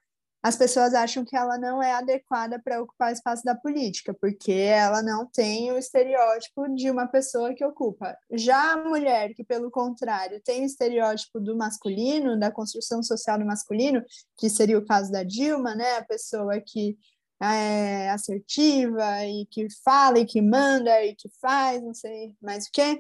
[0.44, 4.52] as pessoas acham que ela não é adequada para ocupar o espaço da política, porque
[4.52, 8.18] ela não tem o estereótipo de uma pessoa que ocupa.
[8.30, 13.46] Já a mulher, que pelo contrário tem o estereótipo do masculino, da construção social do
[13.46, 14.04] masculino,
[14.38, 15.96] que seria o caso da Dilma, né?
[15.96, 16.98] A pessoa que
[17.42, 22.72] é assertiva e que fala e que manda e que faz, não sei mais o
[22.72, 23.00] que.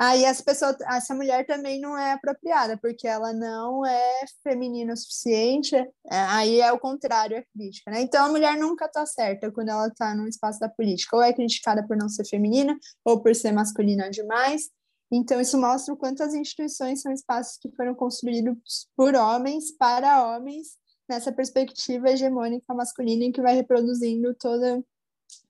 [0.00, 4.96] Aí essa pessoa, essa mulher também não é apropriada, porque ela não é feminina o
[4.96, 5.74] suficiente.
[5.74, 8.02] É, aí é o contrário, a crítica, né?
[8.02, 11.32] Então a mulher nunca está certa quando ela está no espaço da política, ou é
[11.32, 14.70] criticada por não ser feminina, ou por ser masculina demais.
[15.10, 20.28] Então isso mostra o quanto as instituições são espaços que foram construídos por homens para
[20.28, 20.76] homens
[21.10, 24.80] nessa perspectiva hegemônica masculina em que vai reproduzindo toda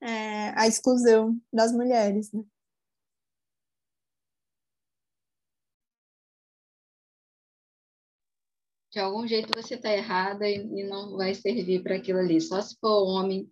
[0.01, 2.43] é, a exclusão das mulheres, né?
[8.99, 12.41] De algum jeito você está errada e, e, não vai servir para aquilo ali.
[12.41, 13.49] Só se for homem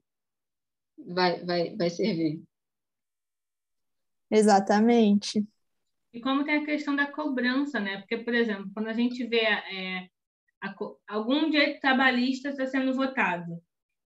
[0.98, 2.42] vai, vai, vai servir.
[4.28, 5.46] Exatamente.
[6.12, 7.98] E como tem a questão da cobrança, né?
[7.98, 10.08] Porque, por exemplo, quando a gente vê é,
[10.60, 10.74] a,
[11.06, 13.62] algum direito trabalhista está sendo votado,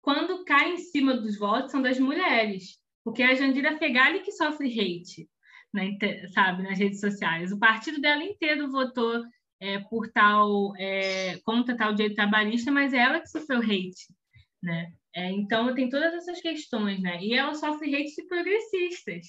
[0.00, 4.32] quando cai em cima dos votos são das mulheres, porque é a Jandira Fegali que
[4.32, 5.28] sofre hate,
[5.74, 5.98] né,
[6.32, 7.52] sabe, nas redes sociais.
[7.52, 9.22] O partido dela inteiro votou
[9.60, 14.14] é, por tal é, contra tal direito trabalhista, mas é ela que sofreu hate,
[14.62, 14.92] né?
[15.14, 17.22] É, então tem todas essas questões, né?
[17.22, 19.26] E ela sofre hate de progressistas,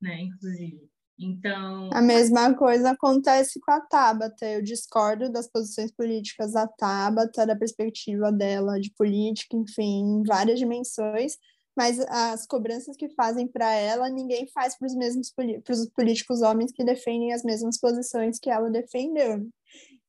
[0.00, 0.20] né?
[0.20, 0.80] Inclusive.
[1.18, 4.46] Então a mesma coisa acontece com a Tabata.
[4.46, 10.58] Eu discordo das posições políticas da Tabata, da perspectiva dela de política, enfim, em várias
[10.58, 11.36] dimensões
[11.76, 15.32] mas as cobranças que fazem para ela, ninguém faz para os mesmos
[15.64, 19.48] pros políticos homens que defendem as mesmas posições que ela defendeu.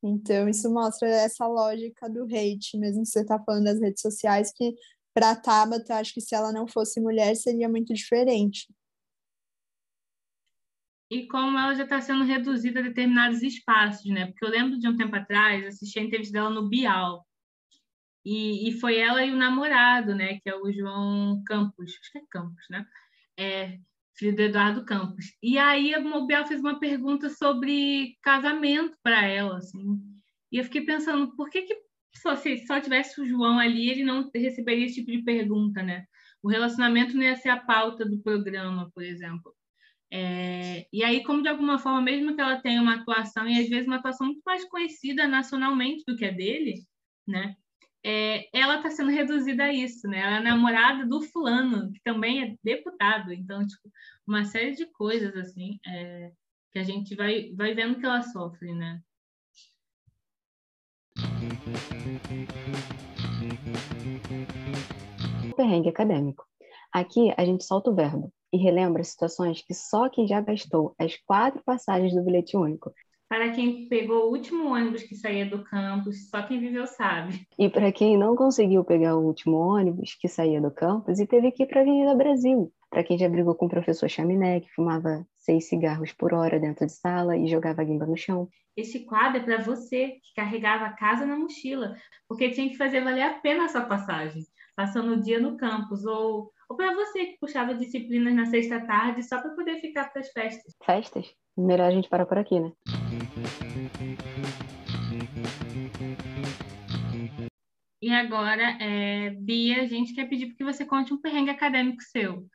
[0.04, 4.51] Então, isso mostra essa lógica do hate, mesmo que você está falando das redes sociais,
[4.54, 4.76] que
[5.14, 8.68] para a Tabata, acho que se ela não fosse mulher, seria muito diferente.
[11.10, 14.26] E como ela já está sendo reduzida a determinados espaços, né?
[14.26, 17.26] Porque eu lembro de um tempo atrás, assisti a entrevista dela no Bial,
[18.26, 20.39] e, e foi ela e o namorado, né?
[20.39, 22.86] Que é o João Campos, acho que é Campos, né?
[23.38, 23.80] É,
[24.16, 25.26] filho do Eduardo Campos.
[25.41, 29.99] E aí a Mobiel fez uma pergunta sobre casamento para ela, assim.
[30.51, 31.76] E eu fiquei pensando, por que que
[32.16, 36.05] só, se só tivesse o João ali, ele não receberia esse tipo de pergunta, né?
[36.41, 39.55] O relacionamento não ia ser a pauta do programa, por exemplo.
[40.11, 43.68] É, e aí, como de alguma forma, mesmo que ela tenha uma atuação, e às
[43.68, 46.86] vezes uma atuação muito mais conhecida nacionalmente do que a dele,
[47.28, 47.55] né?
[48.06, 50.20] É, ela está sendo reduzida a isso, né?
[50.20, 53.32] Ela é namorada do fulano, que também é deputado.
[53.32, 53.89] Então, tipo,
[54.28, 56.32] uma série de coisas, assim, é,
[56.72, 59.01] que a gente vai, vai vendo que ela sofre, né?
[65.56, 66.45] Perrengue acadêmico.
[66.91, 71.16] Aqui a gente solta o verbo e relembra situações que só quem já gastou as
[71.26, 72.93] quatro passagens do bilhete único
[73.34, 77.47] Para quem pegou o último ônibus que saía do campus, só quem viveu sabe.
[77.57, 81.51] E para quem não conseguiu pegar o último ônibus que saía do campus e teve
[81.51, 82.71] que ir para a Avenida Brasil.
[82.91, 86.86] Para quem já brigou com o professor Chaminé, que fumava seis cigarros por hora dentro
[86.86, 88.47] de sala e jogava guimba no chão.
[88.77, 91.95] Esse quadro é para você que carregava a casa na mochila,
[92.29, 94.43] porque tinha que fazer valer a pena a sua passagem,
[94.75, 99.41] passando o dia no campus, ou, ou para você que puxava disciplinas na sexta-tarde só
[99.41, 100.74] para poder ficar para as festas.
[100.84, 101.34] Festas?
[101.57, 102.72] Melhor a gente parar por aqui, né?
[108.01, 112.45] E agora, é, Bia, a gente quer pedir que você conte um perrengue acadêmico seu.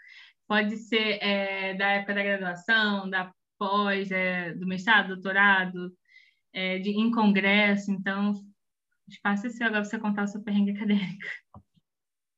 [0.46, 5.92] Pode ser é, da época da graduação, da pós, é, do mestrado, doutorado,
[6.52, 7.90] é, de, em congresso.
[7.90, 11.26] Então, o espaço é seu agora você contar o seu perrengue acadêmico.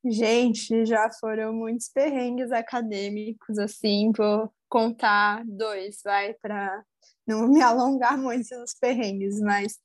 [0.05, 6.83] Gente, já foram muitos perrengues acadêmicos, assim, vou contar dois, vai, para
[7.27, 9.79] não me alongar muito nos perrengues, mas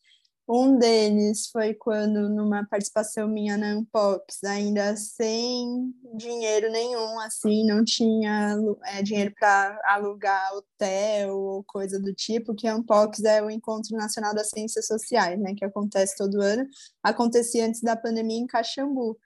[0.48, 7.84] um deles foi quando, numa participação minha na Unpox, ainda sem dinheiro nenhum, assim, não
[7.84, 8.56] tinha
[8.86, 13.98] é, dinheiro para alugar hotel ou coisa do tipo, que a Unpox é o Encontro
[13.98, 16.66] Nacional das Ciências Sociais, né, que acontece todo ano,
[17.04, 19.18] acontecia antes da pandemia em Caxambu.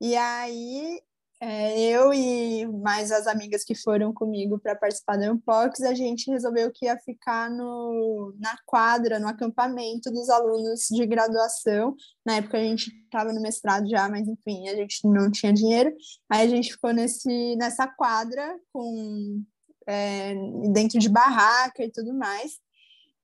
[0.00, 1.00] E aí
[1.40, 6.30] é, eu e mais as amigas que foram comigo para participar da Unpox, a gente
[6.30, 11.94] resolveu que ia ficar no, na quadra, no acampamento dos alunos de graduação.
[12.24, 15.94] Na época a gente estava no mestrado já, mas enfim, a gente não tinha dinheiro.
[16.30, 19.42] Aí a gente ficou nesse, nessa quadra com
[19.86, 20.34] é,
[20.72, 22.58] dentro de barraca e tudo mais.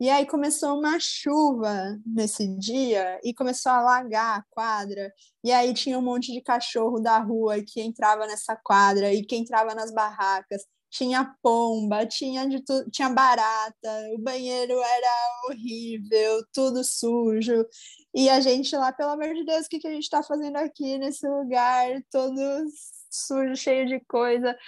[0.02, 5.12] E aí começou uma chuva nesse dia e começou a alagar a quadra.
[5.44, 9.36] E aí tinha um monte de cachorro da rua que entrava nessa quadra e que
[9.36, 10.66] entrava nas barracas.
[10.90, 12.90] Tinha pomba, tinha de tu...
[12.90, 17.64] tinha barata, o banheiro era horrível, tudo sujo.
[18.12, 20.56] E a gente lá, pelo amor de Deus, o que, que a gente está fazendo
[20.56, 22.40] aqui nesse lugar todo
[23.08, 24.58] sujo, cheio de coisa?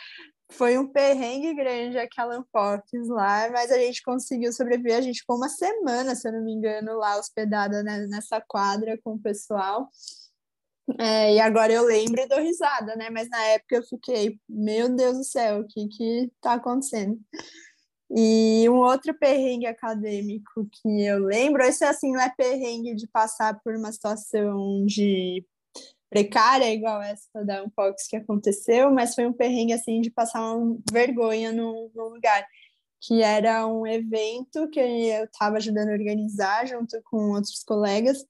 [0.56, 4.96] Foi um perrengue grande aquela Unfox lá, mas a gente conseguiu sobreviver.
[4.96, 9.14] A gente ficou uma semana, se eu não me engano, lá hospedada nessa quadra com
[9.14, 9.88] o pessoal.
[10.98, 13.10] É, e agora eu lembro e dou risada, né?
[13.10, 17.18] Mas na época eu fiquei, meu Deus do céu, o que que tá acontecendo?
[18.10, 23.58] E um outro perrengue acadêmico que eu lembro, esse assim não é perrengue de passar
[23.62, 25.44] por uma situação de
[26.10, 30.78] precária, igual essa da Unfox que aconteceu, mas foi um perrengue assim de passar uma
[30.90, 32.46] vergonha no, no lugar,
[33.00, 38.24] que era um evento que eu estava ajudando a organizar junto com outros colegas,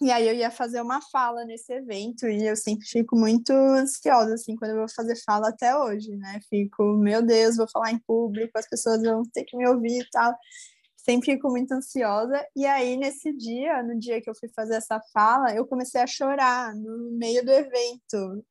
[0.00, 4.32] e aí eu ia fazer uma fala nesse evento e eu sempre fico muito ansiosa
[4.32, 6.40] assim quando eu vou fazer fala até hoje, né?
[6.48, 10.10] Fico, meu Deus, vou falar em público, as pessoas vão ter que me ouvir e
[10.10, 10.34] tal
[11.04, 12.44] sempre fico muito ansiosa.
[12.54, 16.06] E aí, nesse dia, no dia que eu fui fazer essa fala, eu comecei a
[16.06, 18.44] chorar no meio do evento,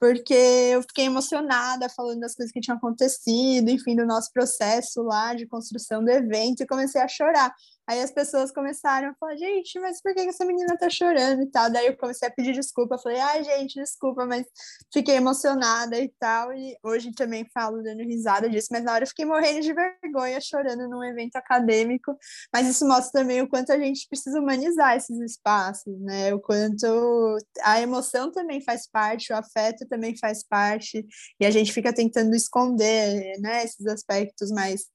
[0.00, 5.34] porque eu fiquei emocionada falando das coisas que tinham acontecido, enfim, do nosso processo lá
[5.34, 7.54] de construção do evento, e comecei a chorar.
[7.88, 11.46] Aí as pessoas começaram a falar, gente, mas por que essa menina tá chorando e
[11.46, 11.70] tal?
[11.70, 14.44] Daí eu comecei a pedir desculpa, falei, ai, gente, desculpa, mas
[14.92, 16.52] fiquei emocionada e tal.
[16.52, 20.38] E hoje também falo dando risada disso, mas na hora eu fiquei morrendo de vergonha,
[20.38, 22.14] chorando num evento acadêmico.
[22.52, 26.34] Mas isso mostra também o quanto a gente precisa humanizar esses espaços, né?
[26.34, 31.06] O quanto a emoção também faz parte, o afeto também faz parte,
[31.40, 34.86] e a gente fica tentando esconder, né, esses aspectos mais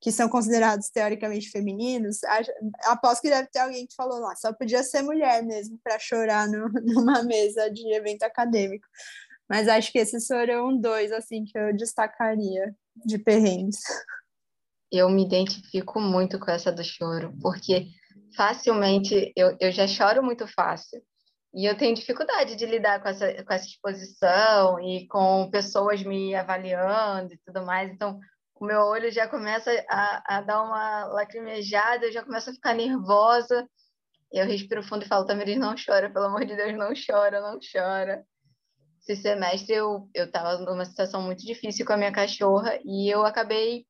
[0.00, 2.18] que são considerados teoricamente femininos,
[2.84, 6.48] aposto que deve ter alguém que falou lá, só podia ser mulher mesmo para chorar
[6.48, 8.86] no, numa mesa de evento acadêmico.
[9.48, 13.80] Mas acho que esses foram dois assim que eu destacaria de perrengues.
[14.92, 17.88] Eu me identifico muito com essa do choro, porque
[18.36, 21.02] facilmente eu, eu já choro muito fácil.
[21.54, 26.34] E eu tenho dificuldade de lidar com essa, com essa exposição e com pessoas me
[26.34, 27.90] avaliando e tudo mais.
[27.90, 28.20] Então,
[28.54, 32.74] o meu olho já começa a, a dar uma lacrimejada, eu já começo a ficar
[32.74, 33.68] nervosa.
[34.30, 37.58] Eu respiro fundo e falo, Tamiris, não chora, pelo amor de Deus, não chora, não
[37.60, 38.24] chora.
[39.00, 43.86] Esse semestre eu estava numa situação muito difícil com a minha cachorra e eu acabei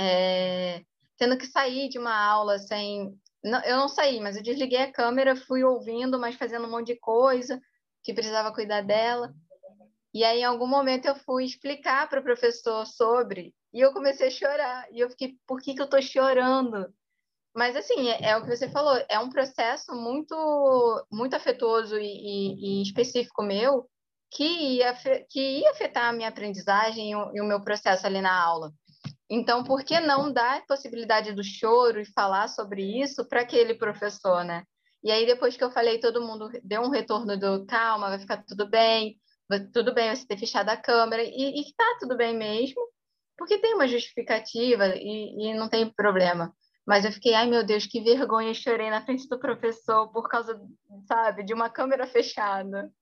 [0.00, 0.82] é,
[1.18, 3.14] tendo que sair de uma aula sem.
[3.42, 6.88] Não, eu não saí, mas eu desliguei a câmera, fui ouvindo, mas fazendo um monte
[6.88, 7.60] de coisa
[8.02, 9.34] que precisava cuidar dela.
[10.14, 14.28] E aí, em algum momento, eu fui explicar para o professor sobre e eu comecei
[14.28, 14.86] a chorar.
[14.92, 16.92] E eu fiquei, por que, que eu estou chorando?
[17.54, 22.04] Mas, assim, é, é, o que você falou, é um processo muito, muito afetuoso e,
[22.04, 23.88] e, e específico meu
[24.30, 24.94] que ia,
[25.28, 28.72] que ia afetar a minha aprendizagem e o, e o meu processo ali na aula.
[29.34, 33.72] Então, por que não dar a possibilidade do choro e falar sobre isso para aquele
[33.72, 34.62] professor, né?
[35.02, 38.44] E aí, depois que eu falei, todo mundo deu um retorno do calma, vai ficar
[38.44, 39.18] tudo bem,
[39.72, 42.86] tudo bem você ter fechado a câmera, e, e tá tudo bem mesmo,
[43.34, 46.54] porque tem uma justificativa e, e não tem problema.
[46.86, 50.60] Mas eu fiquei, ai meu Deus, que vergonha, chorei na frente do professor por causa,
[51.08, 52.92] sabe, de uma câmera fechada.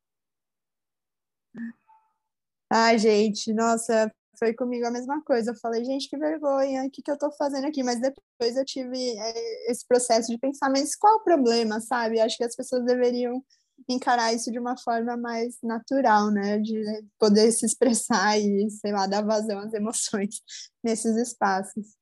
[2.71, 4.09] Ai, gente, nossa,
[4.39, 5.51] foi comigo a mesma coisa.
[5.51, 7.83] Eu falei, gente, que vergonha, o que, que eu tô fazendo aqui?
[7.83, 12.21] Mas depois eu tive é, esse processo de pensar, mas qual o problema, sabe?
[12.21, 13.45] Acho que as pessoas deveriam
[13.89, 16.59] encarar isso de uma forma mais natural, né?
[16.59, 16.83] De
[17.19, 20.41] poder se expressar e, sei lá, dar vazão às emoções
[20.83, 21.99] nesses espaços.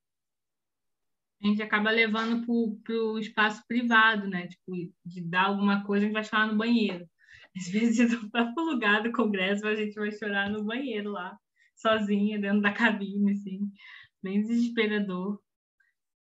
[1.43, 2.45] A gente acaba levando
[2.83, 4.49] para o espaço privado, né?
[4.49, 7.09] Tipo, de dar alguma coisa, a gente vai chorar no banheiro.
[7.57, 11.39] Às vezes, no próprio lugar do congresso, a gente vai chorar no banheiro lá,
[11.81, 13.61] sozinha, dentro da cabine, assim.
[14.23, 15.41] Bem desesperador.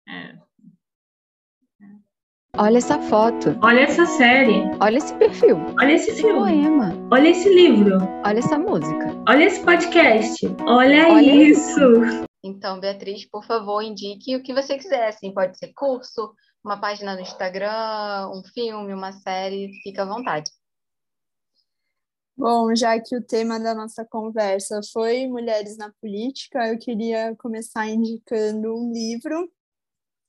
[0.08, 0.36] É,
[2.58, 3.58] Olha essa foto.
[3.62, 4.62] Olha essa série.
[4.80, 5.58] Olha esse perfil.
[5.78, 6.40] Olha esse, esse filme.
[6.40, 6.94] poema.
[7.12, 7.98] Olha esse livro.
[8.26, 9.08] Olha essa música.
[9.28, 10.48] Olha esse podcast.
[10.66, 11.70] Olha, Olha isso.
[12.04, 12.24] isso.
[12.42, 15.10] Então, Beatriz, por favor, indique o que você quiser.
[15.10, 16.34] Assim, pode ser curso,
[16.64, 19.72] uma página no Instagram, um filme, uma série.
[19.84, 20.50] Fica à vontade.
[22.38, 27.88] Bom, já que o tema da nossa conversa foi mulheres na política, eu queria começar
[27.88, 29.50] indicando um livro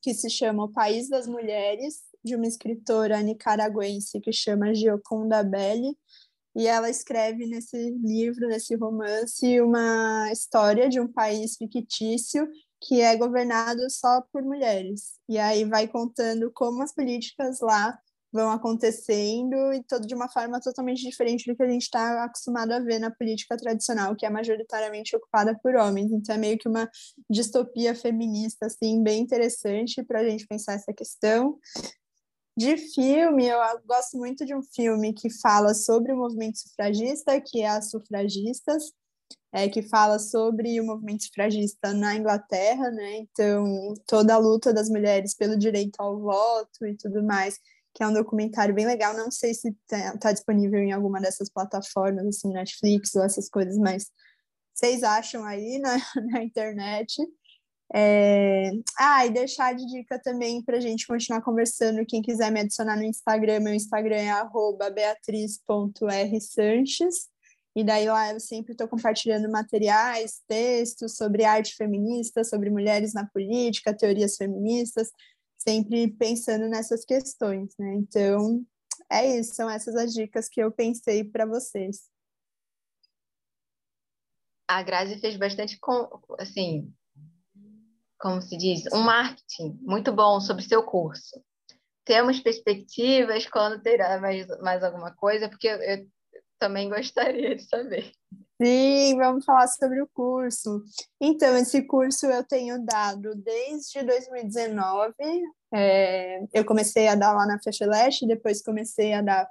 [0.01, 5.99] que se chama O País das Mulheres, de uma escritora nicaragüense que chama Gioconda Belli,
[6.55, 12.49] e ela escreve nesse livro, nesse romance, uma história de um país fictício
[12.81, 15.19] que é governado só por mulheres.
[15.29, 17.99] E aí vai contando como as políticas lá
[18.33, 22.73] vão acontecendo e todo de uma forma totalmente diferente do que a gente está acostumado
[22.73, 26.13] a ver na política tradicional, que é majoritariamente ocupada por homens.
[26.13, 26.89] Então é meio que uma
[27.31, 31.59] distopia feminista, assim, bem interessante para a gente pensar essa questão.
[32.59, 37.61] De filme, eu gosto muito de um filme que fala sobre o movimento sufragista, que
[37.61, 38.93] é As Sufragistas,
[39.53, 43.19] é, que fala sobre o movimento sufragista na Inglaterra, né?
[43.19, 47.59] Então, toda a luta das mulheres pelo direito ao voto e tudo mais
[47.97, 49.15] que é um documentário bem legal.
[49.15, 53.79] Não sei se está tá disponível em alguma dessas plataformas, assim, Netflix ou essas coisas,
[53.79, 54.11] mas
[54.75, 55.97] vocês acham aí na,
[56.31, 57.17] na internet.
[57.95, 58.71] É...
[58.99, 62.05] Ah, e deixar de dica também para a gente continuar conversando.
[62.05, 64.31] Quem quiser me adicionar no Instagram, meu Instagram é
[64.91, 67.31] beatriz.rsanches.
[67.75, 73.27] E daí lá eu sempre estou compartilhando materiais, textos sobre arte feminista, sobre mulheres na
[73.27, 75.09] política, teorias feministas
[75.59, 77.95] sempre pensando nessas questões, né?
[77.95, 78.65] Então,
[79.11, 82.09] é isso, são essas as dicas que eu pensei para vocês.
[84.69, 85.79] A Grazi fez bastante,
[86.39, 86.93] assim,
[88.19, 91.41] como se diz, um marketing muito bom sobre seu curso.
[92.05, 96.09] Temos perspectivas quando terá mais, mais alguma coisa, porque eu, eu
[96.59, 98.13] também gostaria de saber.
[98.63, 100.83] Sim, vamos falar sobre o curso.
[101.21, 105.15] Então, esse curso eu tenho dado desde 2019.
[105.75, 109.47] É, eu comecei a dar lá na Fecheleste, depois comecei a dar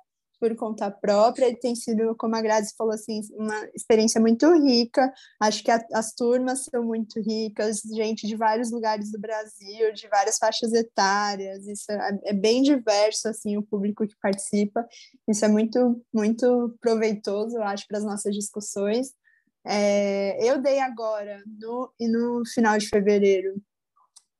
[0.45, 5.11] por conta própria e tem sido, como a Grazi falou assim, uma experiência muito rica.
[5.41, 10.07] Acho que a, as turmas são muito ricas, gente de vários lugares do Brasil, de
[10.07, 11.65] várias faixas etárias.
[11.65, 14.87] Isso é, é bem diverso assim o público que participa.
[15.27, 19.13] Isso é muito muito proveitoso, eu acho, para as nossas discussões.
[19.65, 23.55] É, eu dei agora no e no final de fevereiro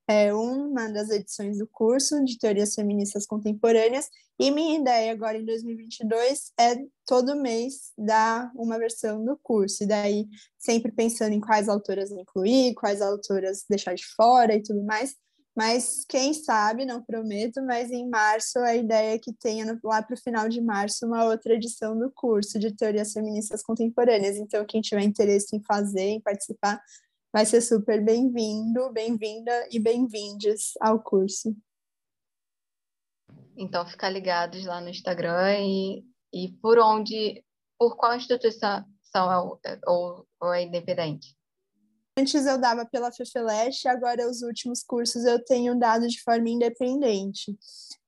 [0.07, 5.45] é uma das edições do curso de Teorias Feministas Contemporâneas, e minha ideia agora em
[5.45, 6.75] 2022 é
[7.05, 10.27] todo mês dar uma versão do curso, e daí
[10.57, 15.15] sempre pensando em quais autoras incluir, quais autoras deixar de fora e tudo mais.
[15.55, 20.13] Mas quem sabe, não prometo, mas em março a ideia é que tenha lá para
[20.13, 24.35] o final de março uma outra edição do curso de Teorias Feministas Contemporâneas.
[24.35, 26.81] Então, quem tiver interesse em fazer, em participar,
[27.35, 31.53] vai ser super bem-vindo, bem-vinda e bem-vindes ao curso.
[33.57, 37.43] Então, ficar ligados lá no Instagram e, e por onde,
[37.77, 38.85] por qual instituição
[39.65, 41.35] é, ou, ou é independente?
[42.17, 47.53] Antes eu dava pela FEFELESH, agora os últimos cursos eu tenho dado de forma independente.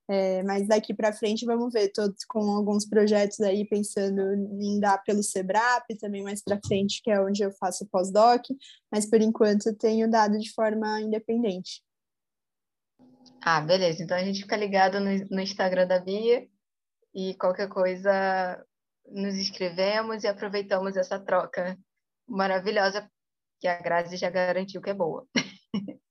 [0.09, 4.21] É, mas daqui para frente vamos ver, estou com alguns projetos aí pensando
[4.61, 8.45] em dar pelo Sebrap, também mais para frente, que é onde eu faço pós-doc,
[8.89, 11.83] mas por enquanto tenho dado de forma independente.
[13.41, 14.01] Ah, beleza.
[14.01, 16.47] Então a gente fica ligado no, no Instagram da Bia
[17.13, 18.65] e qualquer coisa
[19.09, 21.77] nos inscrevemos e aproveitamos essa troca
[22.27, 23.09] maravilhosa
[23.59, 25.27] que a Grazi já garantiu que é boa.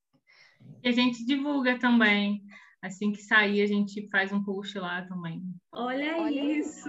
[0.83, 2.45] E a gente divulga também.
[2.87, 5.43] Assim que sair, a gente faz um post lá também.
[5.73, 6.89] Olha, Olha isso!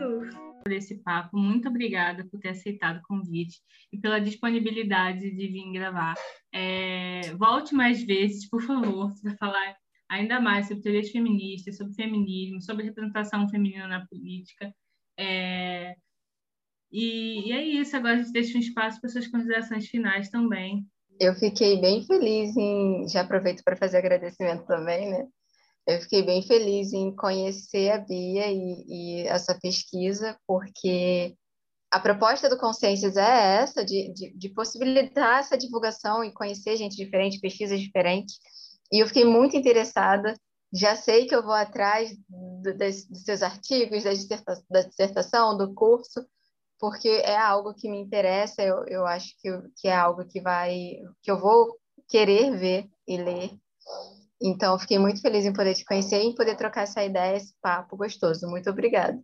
[0.63, 3.57] Por esse papo, muito obrigada por ter aceitado o convite
[3.91, 6.13] e pela disponibilidade de vir gravar.
[6.53, 9.75] É, volte mais vezes, por favor, para falar
[10.07, 14.71] ainda mais sobre teorias feministas, sobre feminismo, sobre representação feminina na política.
[15.17, 15.95] É,
[16.91, 20.85] e, e, é isso, agora a gente deixa um espaço para suas considerações finais também.
[21.19, 23.07] Eu fiquei bem feliz em.
[23.07, 25.27] Já aproveito para fazer agradecimento também, né?
[25.87, 31.33] Eu fiquei bem feliz em conhecer a Bia e, e essa pesquisa, porque
[31.89, 36.97] a proposta do Consciências é essa, de, de, de, possibilitar essa divulgação e conhecer gente
[36.97, 38.37] diferente, pesquisas diferentes.
[38.91, 40.35] E eu fiquei muito interessada.
[40.73, 45.73] Já sei que eu vou atrás do, dos seus artigos, da, disserta, da dissertação, do
[45.73, 46.27] curso,
[46.77, 48.61] porque é algo que me interessa.
[48.61, 51.77] Eu, eu acho que, que é algo que vai, que eu vou
[52.09, 53.51] querer ver e ler
[54.41, 57.53] então, fiquei muito feliz em poder te conhecer e em poder trocar essa ideia, esse
[57.61, 58.47] papo gostoso.
[58.47, 59.19] Muito obrigada.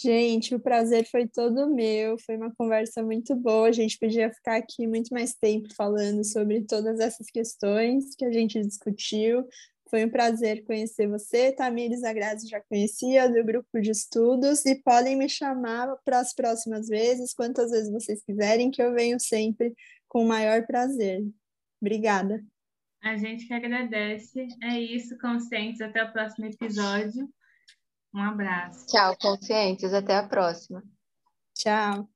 [0.00, 3.68] Gente, o prazer foi todo meu, foi uma conversa muito boa.
[3.68, 8.30] A gente podia ficar aqui muito mais tempo falando sobre todas essas questões que a
[8.30, 9.44] gente discutiu.
[9.90, 15.16] Foi um prazer conhecer você, Tamires Agrazzi já conhecia do grupo de estudos e podem
[15.16, 19.74] me chamar para as próximas vezes, quantas vezes vocês quiserem, que eu venho sempre
[20.06, 21.26] com o maior prazer.
[21.80, 22.44] Obrigada.
[23.02, 24.46] A gente que agradece.
[24.62, 25.80] É isso, conscientes.
[25.80, 27.28] Até o próximo episódio.
[28.14, 28.86] Um abraço.
[28.86, 29.92] Tchau, conscientes.
[29.92, 30.82] Até a próxima.
[31.54, 32.08] Tchau.